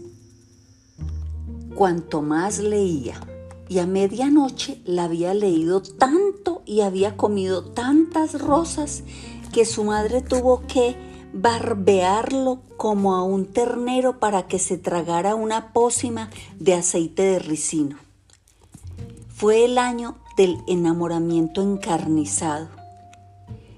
Cuanto 1.74 2.20
más 2.20 2.58
leía, 2.58 3.20
y 3.68 3.78
a 3.78 3.86
medianoche 3.86 4.82
la 4.84 5.04
había 5.04 5.32
leído 5.32 5.80
tanto 5.80 6.62
y 6.66 6.80
había 6.80 7.16
comido 7.16 7.62
tantas 7.62 8.40
rosas 8.40 9.04
que 9.52 9.64
su 9.64 9.84
madre 9.84 10.22
tuvo 10.22 10.62
que 10.66 10.96
barbearlo 11.32 12.60
como 12.76 13.14
a 13.14 13.22
un 13.22 13.46
ternero 13.46 14.18
para 14.18 14.46
que 14.46 14.58
se 14.58 14.78
tragara 14.78 15.34
una 15.34 15.72
pócima 15.72 16.30
de 16.58 16.74
aceite 16.74 17.22
de 17.22 17.38
ricino. 17.38 17.96
Fue 19.34 19.64
el 19.64 19.78
año 19.78 20.16
del 20.36 20.58
enamoramiento 20.66 21.62
encarnizado. 21.62 22.68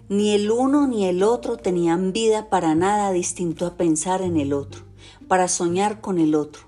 Ni 0.09 0.33
el 0.33 0.51
uno 0.51 0.87
ni 0.87 1.07
el 1.07 1.23
otro 1.23 1.57
tenían 1.57 2.13
vida 2.13 2.49
para 2.51 2.75
nada 2.75 3.13
distinto 3.13 3.67
a 3.67 3.77
pensar 3.77 4.23
en 4.23 4.37
el 4.37 4.53
otro, 4.53 4.83
para 5.29 5.49
soñar 5.49 6.01
con 6.01 6.19
el 6.19 6.35
otro, 6.35 6.63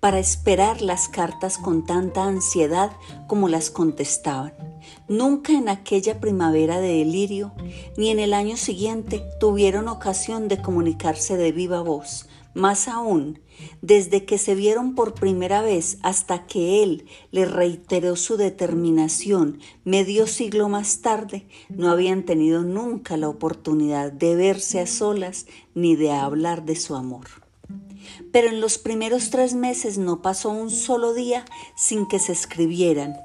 para 0.00 0.18
esperar 0.18 0.82
las 0.82 1.08
cartas 1.08 1.58
con 1.58 1.84
tanta 1.86 2.24
ansiedad 2.24 2.92
como 3.26 3.48
las 3.48 3.70
contestaban. 3.70 4.69
Nunca 5.08 5.52
en 5.52 5.68
aquella 5.68 6.20
primavera 6.20 6.80
de 6.80 6.98
delirio, 6.98 7.52
ni 7.96 8.10
en 8.10 8.20
el 8.20 8.32
año 8.32 8.56
siguiente 8.56 9.22
tuvieron 9.40 9.88
ocasión 9.88 10.48
de 10.48 10.62
comunicarse 10.62 11.36
de 11.36 11.52
viva 11.52 11.82
voz, 11.82 12.28
más 12.54 12.88
aún, 12.88 13.40
desde 13.82 14.24
que 14.24 14.38
se 14.38 14.54
vieron 14.54 14.94
por 14.94 15.14
primera 15.14 15.62
vez 15.62 15.98
hasta 16.02 16.46
que 16.46 16.82
él 16.82 17.06
le 17.30 17.44
reiteró 17.44 18.16
su 18.16 18.36
determinación 18.36 19.60
medio 19.84 20.26
siglo 20.26 20.68
más 20.68 21.00
tarde, 21.00 21.46
no 21.68 21.90
habían 21.90 22.24
tenido 22.24 22.62
nunca 22.62 23.16
la 23.16 23.28
oportunidad 23.28 24.12
de 24.12 24.34
verse 24.34 24.80
a 24.80 24.86
solas 24.86 25.46
ni 25.74 25.96
de 25.96 26.12
hablar 26.12 26.64
de 26.64 26.76
su 26.76 26.94
amor. 26.96 27.26
Pero 28.32 28.48
en 28.48 28.60
los 28.60 28.78
primeros 28.78 29.30
tres 29.30 29.54
meses 29.54 29.98
no 29.98 30.22
pasó 30.22 30.50
un 30.50 30.70
solo 30.70 31.14
día 31.14 31.44
sin 31.76 32.06
que 32.06 32.18
se 32.18 32.32
escribieran, 32.32 33.16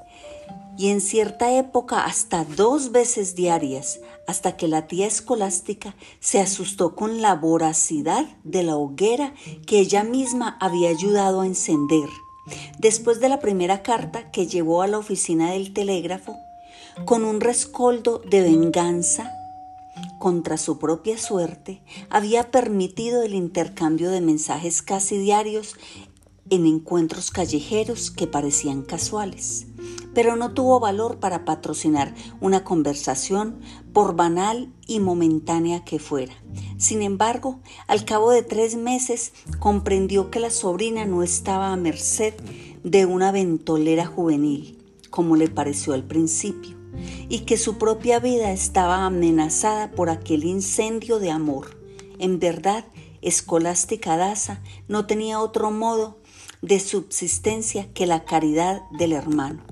y 0.78 0.88
en 0.88 1.00
cierta 1.00 1.52
época 1.52 2.04
hasta 2.04 2.44
dos 2.44 2.92
veces 2.92 3.34
diarias, 3.34 4.00
hasta 4.26 4.56
que 4.56 4.68
la 4.68 4.86
tía 4.86 5.06
escolástica 5.06 5.94
se 6.20 6.40
asustó 6.40 6.94
con 6.94 7.22
la 7.22 7.34
voracidad 7.34 8.26
de 8.44 8.62
la 8.62 8.76
hoguera 8.76 9.34
que 9.66 9.78
ella 9.80 10.04
misma 10.04 10.56
había 10.60 10.90
ayudado 10.90 11.40
a 11.40 11.46
encender. 11.46 12.08
Después 12.78 13.20
de 13.20 13.28
la 13.28 13.40
primera 13.40 13.82
carta 13.82 14.30
que 14.30 14.46
llevó 14.46 14.82
a 14.82 14.86
la 14.86 14.98
oficina 14.98 15.52
del 15.52 15.72
telégrafo, 15.72 16.36
con 17.04 17.24
un 17.24 17.40
rescoldo 17.40 18.18
de 18.18 18.42
venganza 18.42 19.32
contra 20.18 20.56
su 20.56 20.78
propia 20.78 21.18
suerte, 21.18 21.82
había 22.10 22.50
permitido 22.50 23.22
el 23.22 23.34
intercambio 23.34 24.10
de 24.10 24.20
mensajes 24.20 24.82
casi 24.82 25.18
diarios 25.18 25.76
en 26.50 26.66
encuentros 26.66 27.30
callejeros 27.30 28.10
que 28.10 28.26
parecían 28.26 28.82
casuales 28.82 29.66
pero 30.16 30.34
no 30.34 30.52
tuvo 30.54 30.80
valor 30.80 31.18
para 31.18 31.44
patrocinar 31.44 32.14
una 32.40 32.64
conversación 32.64 33.60
por 33.92 34.16
banal 34.16 34.72
y 34.86 34.98
momentánea 34.98 35.84
que 35.84 35.98
fuera. 35.98 36.32
Sin 36.78 37.02
embargo, 37.02 37.60
al 37.86 38.06
cabo 38.06 38.30
de 38.30 38.42
tres 38.42 38.76
meses 38.76 39.34
comprendió 39.58 40.30
que 40.30 40.40
la 40.40 40.48
sobrina 40.48 41.04
no 41.04 41.22
estaba 41.22 41.70
a 41.70 41.76
merced 41.76 42.32
de 42.82 43.04
una 43.04 43.30
ventolera 43.30 44.06
juvenil, 44.06 44.82
como 45.10 45.36
le 45.36 45.50
pareció 45.50 45.92
al 45.92 46.04
principio, 46.04 46.78
y 47.28 47.40
que 47.40 47.58
su 47.58 47.76
propia 47.76 48.18
vida 48.18 48.52
estaba 48.52 49.04
amenazada 49.04 49.90
por 49.90 50.08
aquel 50.08 50.44
incendio 50.44 51.18
de 51.18 51.30
amor. 51.30 51.78
En 52.18 52.38
verdad, 52.38 52.86
Escolástica 53.20 54.16
Daza 54.16 54.62
no 54.88 55.06
tenía 55.06 55.40
otro 55.40 55.70
modo 55.70 56.16
de 56.66 56.80
subsistencia 56.80 57.86
que 57.94 58.06
la 58.06 58.24
caridad 58.24 58.82
del 58.90 59.12
hermano 59.12 59.62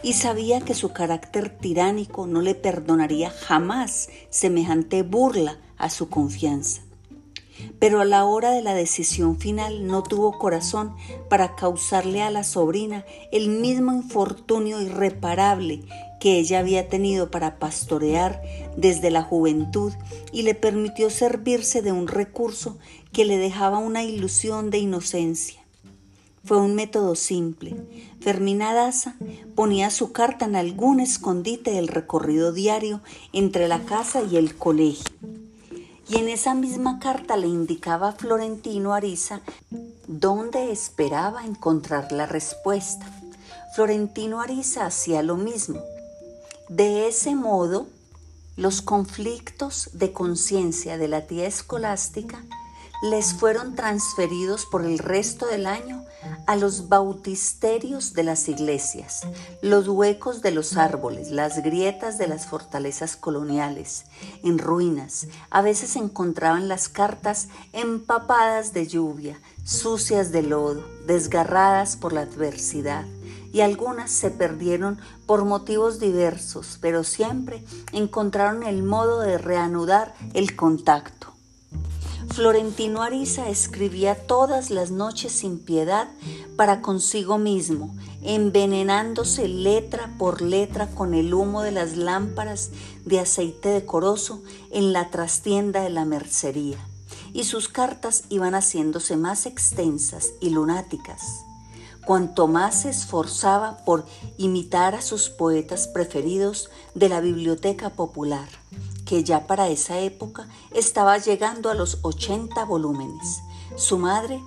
y 0.00 0.12
sabía 0.12 0.60
que 0.60 0.74
su 0.74 0.92
carácter 0.92 1.50
tiránico 1.58 2.28
no 2.28 2.40
le 2.40 2.54
perdonaría 2.54 3.30
jamás 3.30 4.08
semejante 4.30 5.02
burla 5.02 5.58
a 5.76 5.90
su 5.90 6.08
confianza. 6.08 6.82
Pero 7.80 8.00
a 8.00 8.04
la 8.04 8.24
hora 8.24 8.52
de 8.52 8.62
la 8.62 8.74
decisión 8.74 9.40
final 9.40 9.88
no 9.88 10.04
tuvo 10.04 10.38
corazón 10.38 10.94
para 11.28 11.56
causarle 11.56 12.22
a 12.22 12.30
la 12.30 12.44
sobrina 12.44 13.04
el 13.32 13.48
mismo 13.48 13.92
infortunio 13.92 14.80
irreparable 14.80 15.82
que 16.20 16.38
ella 16.38 16.60
había 16.60 16.88
tenido 16.88 17.32
para 17.32 17.58
pastorear 17.58 18.40
desde 18.76 19.10
la 19.10 19.22
juventud 19.22 19.92
y 20.32 20.42
le 20.42 20.54
permitió 20.54 21.10
servirse 21.10 21.82
de 21.82 21.90
un 21.90 22.06
recurso 22.06 22.78
que 23.12 23.24
le 23.24 23.36
dejaba 23.36 23.78
una 23.78 24.04
ilusión 24.04 24.70
de 24.70 24.78
inocencia 24.78 25.59
fue 26.44 26.58
un 26.58 26.74
método 26.74 27.14
simple. 27.14 27.76
Fermina 28.20 28.74
Daza 28.74 29.16
ponía 29.54 29.90
su 29.90 30.12
carta 30.12 30.46
en 30.46 30.56
algún 30.56 31.00
escondite 31.00 31.72
del 31.72 31.88
recorrido 31.88 32.52
diario 32.52 33.00
entre 33.32 33.68
la 33.68 33.80
casa 33.84 34.22
y 34.22 34.36
el 34.36 34.56
colegio. 34.56 35.14
Y 36.08 36.16
en 36.16 36.28
esa 36.28 36.54
misma 36.54 36.98
carta 36.98 37.36
le 37.36 37.46
indicaba 37.46 38.08
a 38.08 38.12
Florentino 38.12 38.94
Ariza 38.94 39.42
dónde 40.08 40.72
esperaba 40.72 41.44
encontrar 41.44 42.10
la 42.10 42.26
respuesta. 42.26 43.06
Florentino 43.74 44.40
Ariza 44.40 44.86
hacía 44.86 45.22
lo 45.22 45.36
mismo. 45.36 45.80
De 46.68 47.06
ese 47.06 47.36
modo, 47.36 47.86
los 48.56 48.82
conflictos 48.82 49.90
de 49.92 50.12
conciencia 50.12 50.98
de 50.98 51.08
la 51.08 51.26
tía 51.26 51.46
escolástica 51.46 52.44
les 53.02 53.32
fueron 53.32 53.74
transferidos 53.74 54.66
por 54.66 54.84
el 54.84 54.98
resto 54.98 55.46
del 55.46 55.66
año 55.66 56.04
a 56.46 56.56
los 56.56 56.88
bautisterios 56.88 58.12
de 58.12 58.24
las 58.24 58.48
iglesias, 58.48 59.22
los 59.62 59.88
huecos 59.88 60.42
de 60.42 60.50
los 60.50 60.76
árboles, 60.76 61.30
las 61.30 61.62
grietas 61.62 62.18
de 62.18 62.28
las 62.28 62.46
fortalezas 62.46 63.16
coloniales, 63.16 64.04
en 64.44 64.58
ruinas. 64.58 65.28
A 65.48 65.62
veces 65.62 65.96
encontraban 65.96 66.68
las 66.68 66.88
cartas 66.88 67.48
empapadas 67.72 68.74
de 68.74 68.86
lluvia, 68.86 69.40
sucias 69.64 70.30
de 70.30 70.42
lodo, 70.42 70.84
desgarradas 71.06 71.96
por 71.96 72.12
la 72.12 72.22
adversidad 72.22 73.06
y 73.52 73.62
algunas 73.62 74.10
se 74.10 74.30
perdieron 74.30 74.98
por 75.26 75.44
motivos 75.44 75.98
diversos, 75.98 76.78
pero 76.80 77.02
siempre 77.02 77.64
encontraron 77.92 78.62
el 78.62 78.82
modo 78.82 79.20
de 79.20 79.38
reanudar 79.38 80.14
el 80.34 80.54
contacto. 80.54 81.29
Florentino 82.32 83.02
Ariza 83.02 83.48
escribía 83.48 84.14
todas 84.14 84.70
las 84.70 84.92
noches 84.92 85.32
sin 85.32 85.58
piedad 85.58 86.08
para 86.56 86.80
consigo 86.80 87.38
mismo, 87.38 87.92
envenenándose 88.22 89.48
letra 89.48 90.14
por 90.16 90.40
letra 90.40 90.86
con 90.86 91.14
el 91.14 91.34
humo 91.34 91.62
de 91.62 91.72
las 91.72 91.96
lámparas 91.96 92.70
de 93.04 93.18
aceite 93.18 93.70
decoroso 93.70 94.42
en 94.70 94.92
la 94.92 95.10
trastienda 95.10 95.82
de 95.82 95.90
la 95.90 96.04
mercería. 96.04 96.78
Y 97.32 97.44
sus 97.44 97.68
cartas 97.68 98.22
iban 98.28 98.54
haciéndose 98.54 99.16
más 99.16 99.46
extensas 99.46 100.30
y 100.40 100.50
lunáticas. 100.50 101.44
Cuanto 102.06 102.46
más 102.46 102.82
se 102.82 102.90
esforzaba 102.90 103.78
por 103.84 104.06
imitar 104.38 104.94
a 104.94 105.02
sus 105.02 105.30
poetas 105.30 105.88
preferidos 105.88 106.70
de 106.94 107.08
la 107.08 107.20
biblioteca 107.20 107.90
popular 107.90 108.48
que 109.10 109.24
ya 109.24 109.48
para 109.48 109.68
esa 109.68 109.98
época 109.98 110.46
estaba 110.70 111.18
llegando 111.18 111.68
a 111.68 111.74
los 111.74 111.98
80 112.02 112.64
volúmenes. 112.64 113.42
Su 113.74 113.98
madre, 113.98 114.40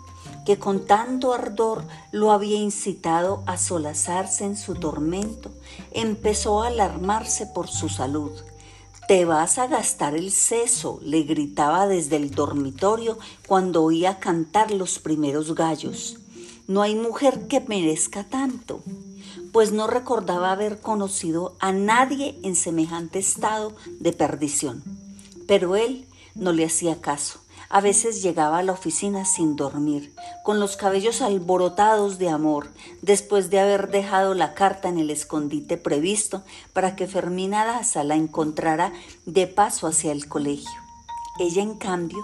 que 0.45 0.57
con 0.57 0.85
tanto 0.85 1.33
ardor 1.33 1.83
lo 2.13 2.31
había 2.31 2.55
incitado 2.55 3.43
a 3.45 3.57
solazarse 3.57 4.45
en 4.45 4.55
su 4.55 4.75
tormento, 4.75 5.51
empezó 5.91 6.63
a 6.63 6.67
alarmarse 6.67 7.45
por 7.45 7.67
su 7.67 7.89
salud. 7.89 8.31
Te 9.09 9.25
vas 9.25 9.57
a 9.57 9.67
gastar 9.67 10.15
el 10.15 10.31
seso, 10.31 10.97
le 11.03 11.23
gritaba 11.23 11.85
desde 11.85 12.15
el 12.15 12.31
dormitorio 12.31 13.17
cuando 13.45 13.83
oía 13.83 14.19
cantar 14.19 14.71
los 14.71 14.97
primeros 14.97 15.55
gallos. 15.55 16.19
No 16.69 16.81
hay 16.81 16.95
mujer 16.95 17.49
que 17.49 17.59
merezca 17.59 18.23
tanto 18.23 18.79
pues 19.53 19.71
no 19.71 19.87
recordaba 19.87 20.51
haber 20.51 20.81
conocido 20.81 21.55
a 21.59 21.71
nadie 21.71 22.37
en 22.43 22.57
semejante 22.57 23.19
estado 23.19 23.73
de 23.99 24.11
perdición. 24.11 24.83
Pero 25.47 25.75
él 25.75 26.05
no 26.35 26.51
le 26.51 26.65
hacía 26.65 26.99
caso. 26.99 27.39
A 27.69 27.79
veces 27.79 28.21
llegaba 28.21 28.59
a 28.59 28.63
la 28.63 28.71
oficina 28.71 29.25
sin 29.25 29.55
dormir, 29.55 30.13
con 30.43 30.59
los 30.59 30.75
cabellos 30.75 31.21
alborotados 31.21 32.17
de 32.17 32.29
amor, 32.29 32.67
después 33.01 33.49
de 33.49 33.59
haber 33.59 33.89
dejado 33.89 34.33
la 34.33 34.53
carta 34.53 34.89
en 34.89 34.99
el 34.99 35.09
escondite 35.09 35.77
previsto 35.77 36.43
para 36.73 36.95
que 36.95 37.07
Fermina 37.07 37.63
Daza 37.63 38.03
la 38.03 38.15
encontrara 38.15 38.91
de 39.25 39.47
paso 39.47 39.87
hacia 39.87 40.11
el 40.11 40.27
colegio. 40.27 40.69
Ella, 41.39 41.63
en 41.63 41.75
cambio, 41.75 42.23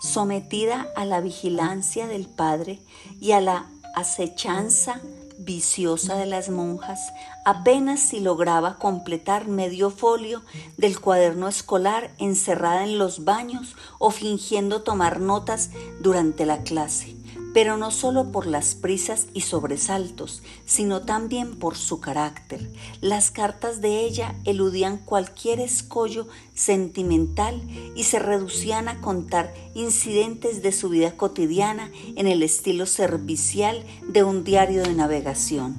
sometida 0.00 0.88
a 0.96 1.04
la 1.04 1.20
vigilancia 1.20 2.06
del 2.08 2.26
padre 2.26 2.80
y 3.20 3.32
a 3.32 3.40
la 3.40 3.66
acechanza 3.94 5.00
viciosa 5.40 6.16
de 6.16 6.26
las 6.26 6.50
monjas, 6.50 7.12
apenas 7.44 8.00
si 8.00 8.20
lograba 8.20 8.76
completar 8.76 9.48
medio 9.48 9.90
folio 9.90 10.42
del 10.76 11.00
cuaderno 11.00 11.48
escolar 11.48 12.10
encerrada 12.18 12.84
en 12.84 12.98
los 12.98 13.24
baños 13.24 13.74
o 13.98 14.10
fingiendo 14.10 14.82
tomar 14.82 15.20
notas 15.20 15.70
durante 16.00 16.46
la 16.46 16.62
clase 16.62 17.19
pero 17.52 17.76
no 17.76 17.90
solo 17.90 18.30
por 18.30 18.46
las 18.46 18.74
prisas 18.74 19.26
y 19.34 19.42
sobresaltos, 19.42 20.42
sino 20.66 21.02
también 21.02 21.56
por 21.56 21.76
su 21.76 22.00
carácter. 22.00 22.70
Las 23.00 23.30
cartas 23.30 23.80
de 23.80 24.00
ella 24.04 24.34
eludían 24.44 24.98
cualquier 24.98 25.60
escollo 25.60 26.28
sentimental 26.54 27.60
y 27.96 28.04
se 28.04 28.18
reducían 28.18 28.88
a 28.88 29.00
contar 29.00 29.52
incidentes 29.74 30.62
de 30.62 30.72
su 30.72 30.88
vida 30.88 31.16
cotidiana 31.16 31.90
en 32.16 32.26
el 32.26 32.42
estilo 32.42 32.86
servicial 32.86 33.84
de 34.06 34.22
un 34.22 34.44
diario 34.44 34.82
de 34.82 34.94
navegación. 34.94 35.76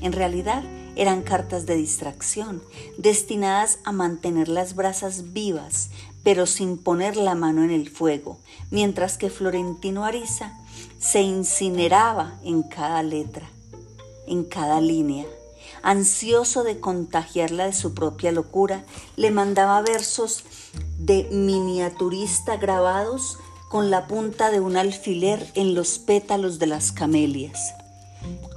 En 0.00 0.12
realidad, 0.12 0.64
eran 0.96 1.22
cartas 1.22 1.66
de 1.66 1.76
distracción, 1.76 2.62
destinadas 2.98 3.78
a 3.84 3.92
mantener 3.92 4.48
las 4.48 4.74
brasas 4.74 5.32
vivas, 5.32 5.90
pero 6.22 6.46
sin 6.46 6.76
poner 6.76 7.16
la 7.16 7.34
mano 7.34 7.64
en 7.64 7.70
el 7.70 7.88
fuego, 7.88 8.38
mientras 8.70 9.16
que 9.16 9.30
Florentino 9.30 10.04
Ariza 10.04 10.58
se 11.00 11.22
incineraba 11.22 12.38
en 12.44 12.62
cada 12.62 13.02
letra, 13.02 13.48
en 14.26 14.44
cada 14.44 14.80
línea. 14.82 15.24
Ansioso 15.82 16.62
de 16.62 16.78
contagiarla 16.78 17.64
de 17.64 17.72
su 17.72 17.94
propia 17.94 18.32
locura, 18.32 18.84
le 19.16 19.30
mandaba 19.30 19.80
versos 19.80 20.44
de 20.98 21.24
miniaturista 21.32 22.58
grabados 22.58 23.38
con 23.70 23.90
la 23.90 24.06
punta 24.06 24.50
de 24.50 24.60
un 24.60 24.76
alfiler 24.76 25.50
en 25.54 25.74
los 25.74 25.98
pétalos 25.98 26.58
de 26.58 26.66
las 26.66 26.92
camelias. 26.92 27.72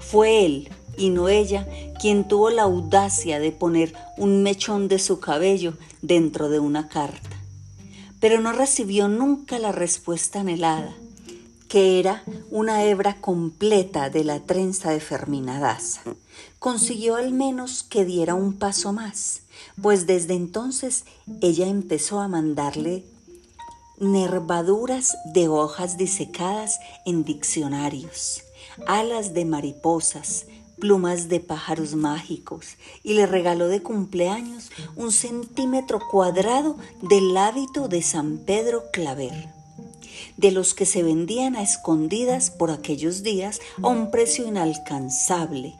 Fue 0.01 0.45
él, 0.45 0.69
y 0.97 1.11
no 1.11 1.29
ella, 1.29 1.65
quien 2.01 2.27
tuvo 2.27 2.49
la 2.49 2.63
audacia 2.63 3.39
de 3.39 3.53
poner 3.53 3.93
un 4.17 4.43
mechón 4.43 4.89
de 4.89 4.99
su 4.99 5.21
cabello 5.21 5.75
dentro 6.01 6.49
de 6.49 6.59
una 6.59 6.89
carta. 6.89 7.37
Pero 8.19 8.41
no 8.41 8.51
recibió 8.51 9.07
nunca 9.07 9.59
la 9.59 9.71
respuesta 9.71 10.41
anhelada, 10.41 10.93
que 11.73 11.99
era 11.99 12.21
una 12.51 12.83
hebra 12.83 13.19
completa 13.19 14.11
de 14.11 14.23
la 14.23 14.39
trenza 14.41 14.91
de 14.91 14.99
Fermina 14.99 15.59
Daza. 15.59 16.03
Consiguió 16.59 17.15
al 17.15 17.31
menos 17.31 17.81
que 17.81 18.05
diera 18.05 18.35
un 18.35 18.53
paso 18.59 18.93
más, 18.93 19.41
pues 19.81 20.05
desde 20.05 20.35
entonces 20.35 21.03
ella 21.41 21.65
empezó 21.65 22.19
a 22.19 22.27
mandarle 22.27 23.03
nervaduras 23.97 25.17
de 25.33 25.47
hojas 25.47 25.97
disecadas 25.97 26.79
en 27.07 27.23
diccionarios, 27.23 28.43
alas 28.85 29.33
de 29.33 29.43
mariposas, 29.45 30.45
plumas 30.79 31.27
de 31.27 31.39
pájaros 31.39 31.95
mágicos 31.95 32.77
y 33.01 33.15
le 33.15 33.25
regaló 33.25 33.67
de 33.67 33.81
cumpleaños 33.81 34.69
un 34.95 35.11
centímetro 35.11 35.99
cuadrado 36.11 36.77
del 37.01 37.35
hábito 37.35 37.87
de 37.87 38.03
San 38.03 38.37
Pedro 38.45 38.83
Claver, 38.91 39.62
de 40.37 40.51
los 40.51 40.73
que 40.73 40.85
se 40.85 41.03
vendían 41.03 41.55
a 41.55 41.61
escondidas 41.61 42.49
por 42.49 42.71
aquellos 42.71 43.23
días 43.23 43.61
a 43.81 43.87
un 43.87 44.11
precio 44.11 44.47
inalcanzable 44.47 45.75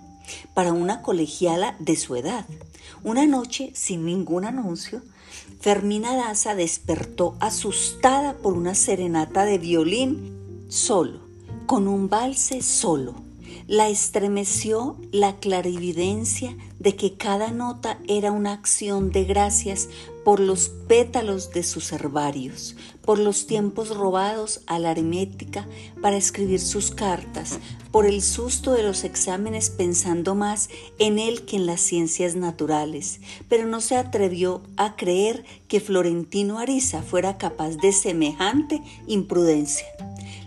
para 0.54 0.74
una 0.74 1.02
colegiala 1.02 1.76
de 1.80 1.96
su 1.96 2.16
edad. 2.16 2.46
Una 3.04 3.26
noche, 3.26 3.72
sin 3.74 4.06
ningún 4.06 4.46
anuncio, 4.46 5.02
Fermina 5.60 6.16
Daza 6.16 6.56
despertó 6.56 7.36
asustada 7.40 8.34
por 8.34 8.54
una 8.54 8.76
serenata 8.76 9.46
de 9.46 9.58
violín 9.58 10.66
solo, 10.70 11.20
con 11.66 11.88
un 11.88 12.10
valse 12.10 12.62
solo. 12.62 13.16
La 13.68 13.88
estremeció 13.88 14.98
la 15.12 15.38
clarividencia 15.38 16.56
de 16.80 16.96
que 16.96 17.16
cada 17.16 17.52
nota 17.52 17.98
era 18.08 18.32
una 18.32 18.52
acción 18.52 19.12
de 19.12 19.24
gracias 19.24 19.88
por 20.24 20.40
los 20.40 20.70
pétalos 20.88 21.52
de 21.52 21.64
sus 21.64 21.92
herbarios, 21.92 22.76
por 23.04 23.20
los 23.20 23.48
tiempos 23.48 23.90
robados 23.90 24.62
a 24.68 24.80
la 24.80 24.92
aritmética 24.92 25.68
para 26.02 26.18
escribir 26.18 26.60
sus 26.60 26.92
cartas, 26.92 27.60
por 27.92 28.06
el 28.06 28.22
susto 28.22 28.74
de 28.74 28.84
los 28.84 29.04
exámenes 29.04 29.70
pensando 29.70 30.36
más 30.36 30.70
en 31.00 31.20
él 31.20 31.46
que 31.46 31.58
en 31.58 31.66
las 31.66 31.82
ciencias 31.82 32.36
naturales, 32.36 33.20
pero 33.50 33.68
no 33.68 33.82
se 33.82 33.98
atrevió 33.98 34.62
a 34.78 34.96
creer 34.96 35.44
que 35.68 35.80
Florentino 35.80 36.60
Ariza 36.60 37.02
fuera 37.02 37.38
capaz 37.38 37.78
de 37.78 37.92
semejante 37.92 38.82
imprudencia. 39.08 39.88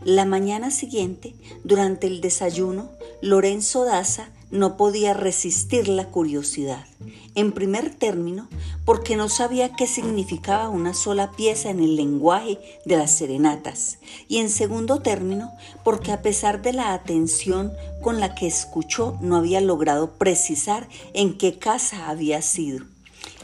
La 0.05 0.25
mañana 0.25 0.71
siguiente, 0.71 1.35
durante 1.65 2.07
el 2.07 2.21
desayuno, 2.21 2.91
Lorenzo 3.23 3.85
Daza 3.85 4.31
no 4.51 4.77
podía 4.77 5.13
resistir 5.15 5.89
la 5.89 6.07
curiosidad. 6.07 6.87
En 7.35 7.53
primer 7.53 7.95
término, 7.95 8.49
porque 8.85 9.17
no 9.17 9.29
sabía 9.29 9.73
qué 9.73 9.87
significaba 9.87 10.69
una 10.69 10.95
sola 10.95 11.33
pieza 11.33 11.71
en 11.71 11.81
el 11.81 11.97
lenguaje 11.97 12.59
de 12.85 12.97
las 12.97 13.11
serenatas. 13.17 13.99
Y 14.29 14.39
en 14.39 14.49
segundo 14.49 15.01
término, 15.01 15.53
porque 15.85 16.13
a 16.13 16.23
pesar 16.23 16.63
de 16.63 16.73
la 16.73 16.95
atención 16.95 17.73
con 18.03 18.21
la 18.21 18.35
que 18.35 18.47
escuchó, 18.47 19.19
no 19.21 19.37
había 19.37 19.61
logrado 19.61 20.13
precisar 20.13 20.89
en 21.13 21.37
qué 21.37 21.59
casa 21.59 22.09
había 22.09 22.41
sido. 22.43 22.85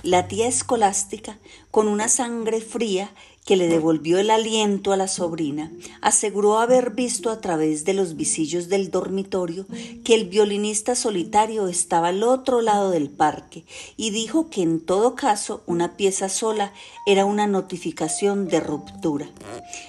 La 0.02 0.26
tía 0.26 0.48
escolástica, 0.48 1.38
con 1.70 1.86
una 1.86 2.08
sangre 2.08 2.60
fría, 2.60 3.12
que 3.44 3.56
le 3.56 3.66
devolvió 3.66 4.18
el 4.18 4.30
aliento 4.30 4.92
a 4.92 4.96
la 4.96 5.08
sobrina, 5.08 5.72
aseguró 6.00 6.58
haber 6.58 6.90
visto 6.90 7.30
a 7.30 7.40
través 7.40 7.84
de 7.84 7.92
los 7.92 8.14
visillos 8.14 8.68
del 8.68 8.90
dormitorio 8.90 9.66
que 10.04 10.14
el 10.14 10.28
violinista 10.28 10.94
solitario 10.94 11.66
estaba 11.66 12.08
al 12.08 12.22
otro 12.22 12.60
lado 12.60 12.90
del 12.90 13.10
parque 13.10 13.64
y 13.96 14.10
dijo 14.10 14.48
que 14.48 14.62
en 14.62 14.80
todo 14.80 15.16
caso 15.16 15.62
una 15.66 15.96
pieza 15.96 16.28
sola 16.28 16.72
era 17.04 17.24
una 17.24 17.48
notificación 17.48 18.46
de 18.46 18.60
ruptura. 18.60 19.28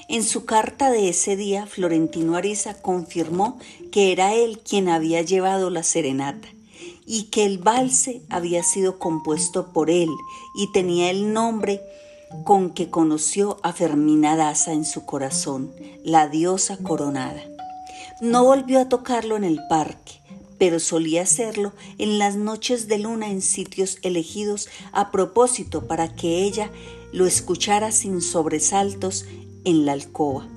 En 0.09 0.23
su 0.23 0.45
carta 0.45 0.89
de 0.89 1.09
ese 1.09 1.35
día, 1.35 1.67
Florentino 1.67 2.35
Ariza 2.35 2.81
confirmó 2.81 3.59
que 3.91 4.11
era 4.11 4.33
él 4.33 4.59
quien 4.59 4.89
había 4.89 5.21
llevado 5.21 5.69
la 5.69 5.83
serenata 5.83 6.47
y 7.05 7.25
que 7.25 7.45
el 7.45 7.59
valse 7.59 8.21
había 8.29 8.63
sido 8.63 8.97
compuesto 8.97 9.71
por 9.73 9.91
él 9.91 10.09
y 10.55 10.71
tenía 10.71 11.11
el 11.11 11.33
nombre 11.33 11.81
con 12.43 12.71
que 12.71 12.89
conoció 12.89 13.57
a 13.63 13.73
Fermina 13.73 14.35
Daza 14.35 14.73
en 14.73 14.85
su 14.85 15.05
corazón, 15.05 15.71
la 16.03 16.27
diosa 16.27 16.77
coronada. 16.77 17.41
No 18.21 18.43
volvió 18.43 18.79
a 18.79 18.89
tocarlo 18.89 19.35
en 19.37 19.43
el 19.43 19.59
parque, 19.69 20.21
pero 20.57 20.79
solía 20.79 21.23
hacerlo 21.23 21.73
en 21.97 22.19
las 22.19 22.35
noches 22.35 22.87
de 22.87 22.99
luna 22.99 23.29
en 23.29 23.41
sitios 23.41 23.97
elegidos 24.01 24.69
a 24.91 25.11
propósito 25.11 25.87
para 25.87 26.13
que 26.15 26.43
ella 26.43 26.71
lo 27.11 27.25
escuchara 27.25 27.91
sin 27.91 28.21
sobresaltos 28.21 29.25
en 29.65 29.85
la 29.85 29.93
alcoba. 29.93 30.47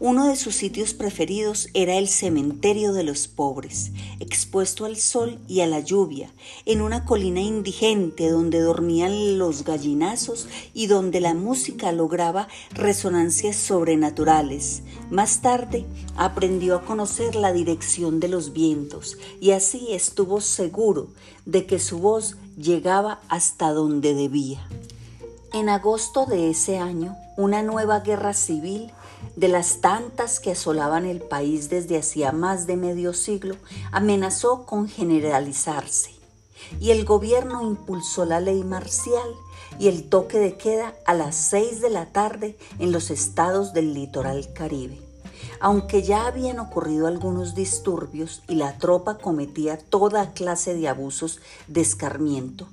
Uno 0.00 0.26
de 0.26 0.34
sus 0.34 0.56
sitios 0.56 0.92
preferidos 0.92 1.68
era 1.72 1.94
el 1.94 2.08
cementerio 2.08 2.92
de 2.92 3.04
los 3.04 3.28
pobres, 3.28 3.92
expuesto 4.18 4.86
al 4.86 4.96
sol 4.96 5.38
y 5.46 5.60
a 5.60 5.68
la 5.68 5.78
lluvia, 5.78 6.32
en 6.66 6.80
una 6.80 7.04
colina 7.04 7.40
indigente 7.40 8.28
donde 8.28 8.60
dormían 8.60 9.38
los 9.38 9.64
gallinazos 9.64 10.48
y 10.74 10.88
donde 10.88 11.20
la 11.20 11.34
música 11.34 11.92
lograba 11.92 12.48
resonancias 12.72 13.54
sobrenaturales. 13.54 14.82
Más 15.10 15.42
tarde 15.42 15.84
aprendió 16.16 16.74
a 16.74 16.84
conocer 16.84 17.36
la 17.36 17.52
dirección 17.52 18.18
de 18.18 18.28
los 18.28 18.52
vientos 18.52 19.16
y 19.40 19.52
así 19.52 19.92
estuvo 19.92 20.40
seguro 20.40 21.08
de 21.46 21.66
que 21.66 21.78
su 21.78 22.00
voz 22.00 22.36
llegaba 22.56 23.20
hasta 23.28 23.72
donde 23.72 24.14
debía. 24.14 24.66
En 25.52 25.68
agosto 25.68 26.26
de 26.26 26.50
ese 26.50 26.78
año, 26.78 27.16
una 27.36 27.62
nueva 27.62 28.00
guerra 28.00 28.34
civil 28.34 28.90
de 29.36 29.48
las 29.48 29.80
tantas 29.80 30.40
que 30.40 30.52
asolaban 30.52 31.04
el 31.04 31.20
país 31.20 31.68
desde 31.68 31.98
hacía 31.98 32.32
más 32.32 32.66
de 32.66 32.76
medio 32.76 33.12
siglo, 33.12 33.56
amenazó 33.92 34.64
con 34.64 34.88
generalizarse. 34.88 36.12
Y 36.80 36.90
el 36.90 37.04
gobierno 37.04 37.62
impulsó 37.62 38.24
la 38.24 38.40
ley 38.40 38.64
marcial 38.64 39.28
y 39.78 39.88
el 39.88 40.08
toque 40.08 40.38
de 40.38 40.56
queda 40.56 40.94
a 41.04 41.14
las 41.14 41.34
seis 41.34 41.80
de 41.80 41.90
la 41.90 42.06
tarde 42.06 42.56
en 42.78 42.92
los 42.92 43.10
estados 43.10 43.72
del 43.72 43.92
litoral 43.92 44.52
caribe. 44.52 45.00
Aunque 45.60 46.02
ya 46.02 46.26
habían 46.26 46.58
ocurrido 46.58 47.06
algunos 47.06 47.54
disturbios 47.54 48.42
y 48.48 48.56
la 48.56 48.78
tropa 48.78 49.18
cometía 49.18 49.78
toda 49.78 50.32
clase 50.32 50.74
de 50.74 50.88
abusos 50.88 51.40
de 51.68 51.80
escarmiento, 51.80 52.68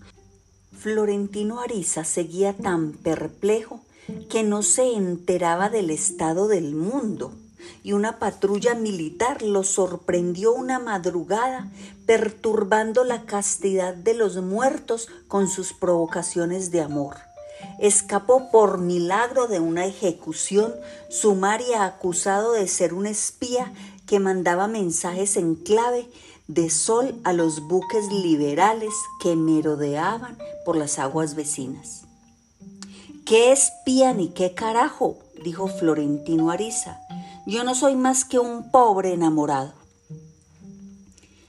Florentino 0.78 1.60
Ariza 1.60 2.04
seguía 2.04 2.54
tan 2.54 2.94
perplejo 2.94 3.82
que 4.30 4.44
no 4.44 4.64
se 4.64 4.94
enteraba 4.94 5.70
del 5.70 5.90
estado 5.90 6.48
del 6.48 6.76
mundo 6.76 7.34
y 7.84 7.94
una 7.94 8.20
patrulla 8.20 8.76
militar 8.76 9.42
lo 9.42 9.64
sorprendió 9.64 10.54
una 10.54 10.80
madrugada 10.80 11.70
perturbando 12.06 13.04
la 13.04 13.26
castidad 13.26 13.94
de 13.94 14.14
los 14.14 14.38
muertos 14.38 15.08
con 15.28 15.48
sus 15.48 15.74
provocaciones 15.74 16.72
de 16.72 16.82
amor. 16.82 17.18
Escapó 17.80 18.50
por 18.52 18.80
milagro 18.80 19.48
de 19.48 19.60
una 19.60 19.86
ejecución 19.86 20.74
sumaria 21.10 21.86
acusado 21.86 22.54
de 22.54 22.68
ser 22.68 22.94
un 22.94 23.08
espía 23.08 23.72
que 24.06 24.20
mandaba 24.20 24.68
mensajes 24.68 25.38
en 25.38 25.56
clave 25.56 26.08
de 26.48 26.70
sol 26.70 27.16
a 27.24 27.34
los 27.34 27.62
buques 27.62 28.12
liberales 28.12 28.94
que 29.22 29.36
merodeaban 29.36 30.38
por 30.66 30.76
las 30.76 31.00
aguas 31.00 31.36
vecinas. 31.36 32.11
¿Qué 33.32 33.54
espía 33.54 34.14
ni 34.14 34.28
qué 34.28 34.54
carajo? 34.54 35.18
dijo 35.42 35.70
Florentino 35.70 36.52
Ariza. 36.52 37.00
Yo 37.48 37.64
no 37.64 37.76
soy 37.76 37.96
más 37.96 38.26
que 38.26 38.40
un 38.40 38.72
pobre 38.72 39.14
enamorado. 39.14 39.72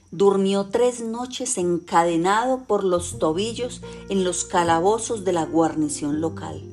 Durmió 0.09 0.67
tres 0.69 1.01
noches 1.01 1.57
encadenado 1.57 2.63
por 2.63 2.85
los 2.85 3.19
tobillos 3.19 3.81
en 4.07 4.23
los 4.23 4.45
calabozos 4.45 5.25
de 5.25 5.33
la 5.33 5.43
guarnición 5.43 6.21
local. 6.21 6.63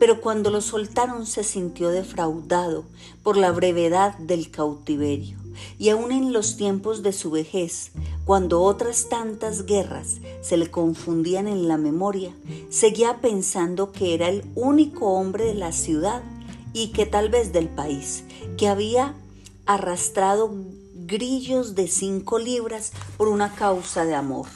pero 0.00 0.20
cuando 0.20 0.50
lo 0.50 0.60
soltaron 0.60 1.26
se 1.26 1.44
sintió 1.44 1.90
defraudado 1.90 2.86
por 3.22 3.36
la 3.36 3.52
brevedad 3.52 4.18
del 4.18 4.50
cautiverio. 4.50 5.45
Y 5.78 5.90
aun 5.90 6.12
en 6.12 6.32
los 6.32 6.56
tiempos 6.56 7.02
de 7.02 7.12
su 7.12 7.30
vejez, 7.30 7.92
cuando 8.24 8.62
otras 8.62 9.08
tantas 9.08 9.66
guerras 9.66 10.16
se 10.40 10.56
le 10.56 10.70
confundían 10.70 11.48
en 11.48 11.68
la 11.68 11.76
memoria, 11.76 12.34
seguía 12.70 13.20
pensando 13.20 13.92
que 13.92 14.14
era 14.14 14.28
el 14.28 14.44
único 14.54 15.12
hombre 15.12 15.44
de 15.44 15.54
la 15.54 15.72
ciudad 15.72 16.22
y 16.72 16.88
que 16.88 17.06
tal 17.06 17.30
vez 17.30 17.52
del 17.52 17.68
país, 17.68 18.24
que 18.56 18.68
había 18.68 19.14
arrastrado 19.64 20.50
grillos 20.94 21.74
de 21.74 21.88
cinco 21.88 22.38
libras 22.38 22.92
por 23.16 23.28
una 23.28 23.54
causa 23.54 24.04
de 24.04 24.14
amor. 24.14 24.46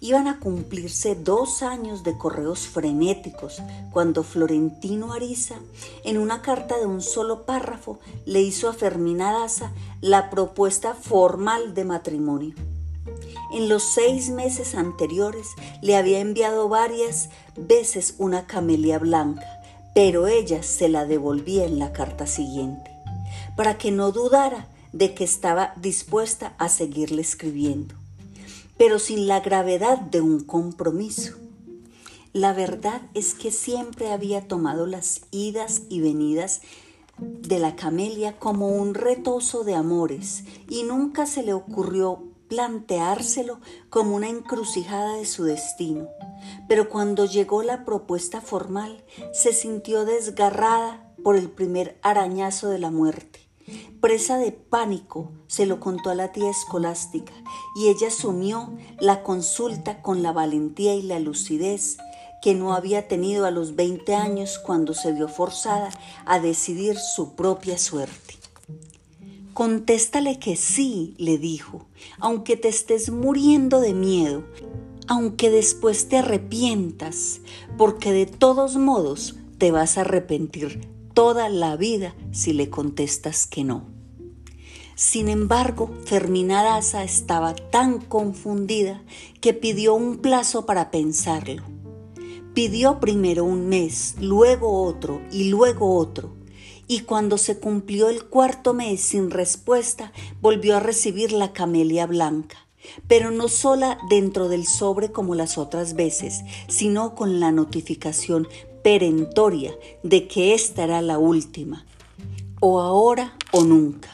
Iban 0.00 0.28
a 0.28 0.38
cumplirse 0.38 1.16
dos 1.16 1.62
años 1.62 2.04
de 2.04 2.16
correos 2.16 2.68
frenéticos 2.68 3.60
cuando 3.90 4.22
Florentino 4.22 5.12
Ariza, 5.12 5.56
en 6.04 6.18
una 6.18 6.40
carta 6.40 6.78
de 6.78 6.86
un 6.86 7.02
solo 7.02 7.44
párrafo, 7.44 7.98
le 8.24 8.40
hizo 8.40 8.68
a 8.68 8.74
Fermina 8.74 9.32
Daza 9.32 9.72
la 10.00 10.30
propuesta 10.30 10.94
formal 10.94 11.74
de 11.74 11.84
matrimonio. 11.84 12.54
En 13.52 13.68
los 13.68 13.82
seis 13.82 14.30
meses 14.30 14.76
anteriores 14.76 15.48
le 15.82 15.96
había 15.96 16.20
enviado 16.20 16.68
varias 16.68 17.30
veces 17.56 18.14
una 18.18 18.46
camelia 18.46 19.00
blanca, 19.00 19.46
pero 19.96 20.28
ella 20.28 20.62
se 20.62 20.88
la 20.88 21.06
devolvía 21.06 21.64
en 21.64 21.80
la 21.80 21.92
carta 21.92 22.28
siguiente, 22.28 22.88
para 23.56 23.78
que 23.78 23.90
no 23.90 24.12
dudara 24.12 24.68
de 24.92 25.12
que 25.14 25.24
estaba 25.24 25.72
dispuesta 25.76 26.54
a 26.58 26.68
seguirle 26.68 27.20
escribiendo 27.22 27.96
pero 28.78 28.98
sin 28.98 29.26
la 29.26 29.40
gravedad 29.40 29.98
de 29.98 30.20
un 30.20 30.40
compromiso. 30.40 31.34
La 32.32 32.52
verdad 32.52 33.02
es 33.14 33.34
que 33.34 33.50
siempre 33.50 34.12
había 34.12 34.46
tomado 34.46 34.86
las 34.86 35.22
idas 35.30 35.82
y 35.88 36.00
venidas 36.00 36.60
de 37.18 37.58
la 37.58 37.74
camelia 37.74 38.38
como 38.38 38.68
un 38.68 38.94
retoso 38.94 39.64
de 39.64 39.74
amores 39.74 40.44
y 40.68 40.84
nunca 40.84 41.26
se 41.26 41.42
le 41.42 41.52
ocurrió 41.52 42.22
planteárselo 42.48 43.60
como 43.90 44.14
una 44.16 44.28
encrucijada 44.28 45.16
de 45.16 45.26
su 45.26 45.44
destino. 45.44 46.08
Pero 46.68 46.88
cuando 46.88 47.24
llegó 47.24 47.62
la 47.62 47.84
propuesta 47.84 48.40
formal, 48.40 49.04
se 49.32 49.52
sintió 49.52 50.04
desgarrada 50.04 51.12
por 51.22 51.36
el 51.36 51.50
primer 51.50 51.98
arañazo 52.02 52.68
de 52.68 52.78
la 52.78 52.90
muerte. 52.90 53.47
Presa 54.00 54.38
de 54.38 54.52
pánico, 54.52 55.32
se 55.46 55.66
lo 55.66 55.80
contó 55.80 56.10
a 56.10 56.14
la 56.14 56.32
tía 56.32 56.50
escolástica 56.50 57.32
y 57.76 57.88
ella 57.88 58.08
asumió 58.08 58.72
la 59.00 59.22
consulta 59.22 60.02
con 60.02 60.22
la 60.22 60.32
valentía 60.32 60.94
y 60.94 61.02
la 61.02 61.18
lucidez 61.18 61.98
que 62.40 62.54
no 62.54 62.74
había 62.74 63.08
tenido 63.08 63.46
a 63.46 63.50
los 63.50 63.74
20 63.74 64.14
años 64.14 64.58
cuando 64.58 64.94
se 64.94 65.12
vio 65.12 65.28
forzada 65.28 65.90
a 66.24 66.38
decidir 66.38 66.96
su 66.96 67.34
propia 67.34 67.78
suerte. 67.78 68.36
Contéstale 69.54 70.38
que 70.38 70.54
sí, 70.54 71.14
le 71.18 71.36
dijo, 71.36 71.86
aunque 72.20 72.56
te 72.56 72.68
estés 72.68 73.10
muriendo 73.10 73.80
de 73.80 73.92
miedo, 73.92 74.44
aunque 75.08 75.50
después 75.50 76.08
te 76.08 76.18
arrepientas, 76.18 77.40
porque 77.76 78.12
de 78.12 78.26
todos 78.26 78.76
modos 78.76 79.34
te 79.58 79.72
vas 79.72 79.98
a 79.98 80.02
arrepentir 80.02 80.88
toda 81.18 81.48
la 81.48 81.76
vida 81.76 82.14
si 82.30 82.52
le 82.52 82.70
contestas 82.70 83.48
que 83.48 83.64
no. 83.64 83.88
Sin 84.94 85.28
embargo, 85.28 85.90
Fermina 86.04 86.62
Daza 86.62 87.02
estaba 87.02 87.56
tan 87.56 87.98
confundida 88.00 89.02
que 89.40 89.52
pidió 89.52 89.94
un 89.94 90.18
plazo 90.18 90.64
para 90.64 90.92
pensarlo. 90.92 91.64
Pidió 92.54 93.00
primero 93.00 93.42
un 93.42 93.68
mes, 93.68 94.14
luego 94.20 94.84
otro 94.84 95.20
y 95.32 95.48
luego 95.50 95.96
otro. 95.96 96.36
Y 96.86 97.00
cuando 97.00 97.36
se 97.36 97.58
cumplió 97.58 98.08
el 98.08 98.26
cuarto 98.26 98.72
mes 98.72 99.00
sin 99.00 99.32
respuesta, 99.32 100.12
volvió 100.40 100.76
a 100.76 100.80
recibir 100.80 101.32
la 101.32 101.52
camelia 101.52 102.06
blanca 102.06 102.68
pero 103.06 103.30
no 103.30 103.48
sola 103.48 103.98
dentro 104.08 104.48
del 104.48 104.66
sobre 104.66 105.12
como 105.12 105.34
las 105.34 105.58
otras 105.58 105.94
veces, 105.94 106.42
sino 106.68 107.14
con 107.14 107.40
la 107.40 107.52
notificación 107.52 108.48
perentoria 108.82 109.74
de 110.02 110.26
que 110.28 110.54
esta 110.54 110.84
era 110.84 111.02
la 111.02 111.18
última, 111.18 111.86
o 112.60 112.80
ahora 112.80 113.36
o 113.52 113.64
nunca. 113.64 114.10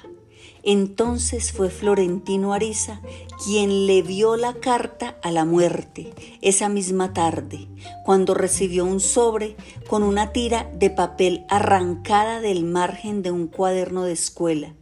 Entonces 0.66 1.52
fue 1.52 1.68
Florentino 1.68 2.54
Ariza 2.54 3.02
quien 3.44 3.86
le 3.86 4.00
vio 4.00 4.36
la 4.36 4.54
carta 4.54 5.18
a 5.22 5.30
la 5.30 5.44
muerte 5.44 6.14
esa 6.40 6.70
misma 6.70 7.12
tarde, 7.12 7.68
cuando 8.02 8.32
recibió 8.32 8.86
un 8.86 9.00
sobre 9.00 9.56
con 9.88 10.02
una 10.02 10.32
tira 10.32 10.70
de 10.74 10.88
papel 10.88 11.44
arrancada 11.50 12.40
del 12.40 12.64
margen 12.64 13.22
de 13.22 13.30
un 13.30 13.46
cuaderno 13.46 14.04
de 14.04 14.12
escuela 14.12 14.74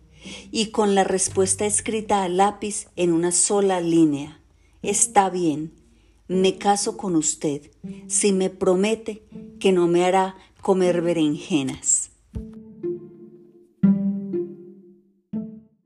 y 0.53 0.67
con 0.67 0.95
la 0.95 1.03
respuesta 1.03 1.67
escrita 1.67 2.23
a 2.23 2.29
lápiz 2.29 2.87
en 2.95 3.13
una 3.13 3.33
sola 3.33 3.81
línea. 3.81 4.41
Está 4.83 5.31
bien, 5.31 5.73
me 6.41 6.59
caso 6.59 6.97
con 6.97 7.17
usted 7.17 7.71
si 8.07 8.33
me 8.33 8.51
promete 8.51 9.23
que 9.59 9.73
no 9.73 9.87
me 9.89 10.05
hará 10.05 10.37
comer 10.61 11.03
berenjenas. 11.03 12.11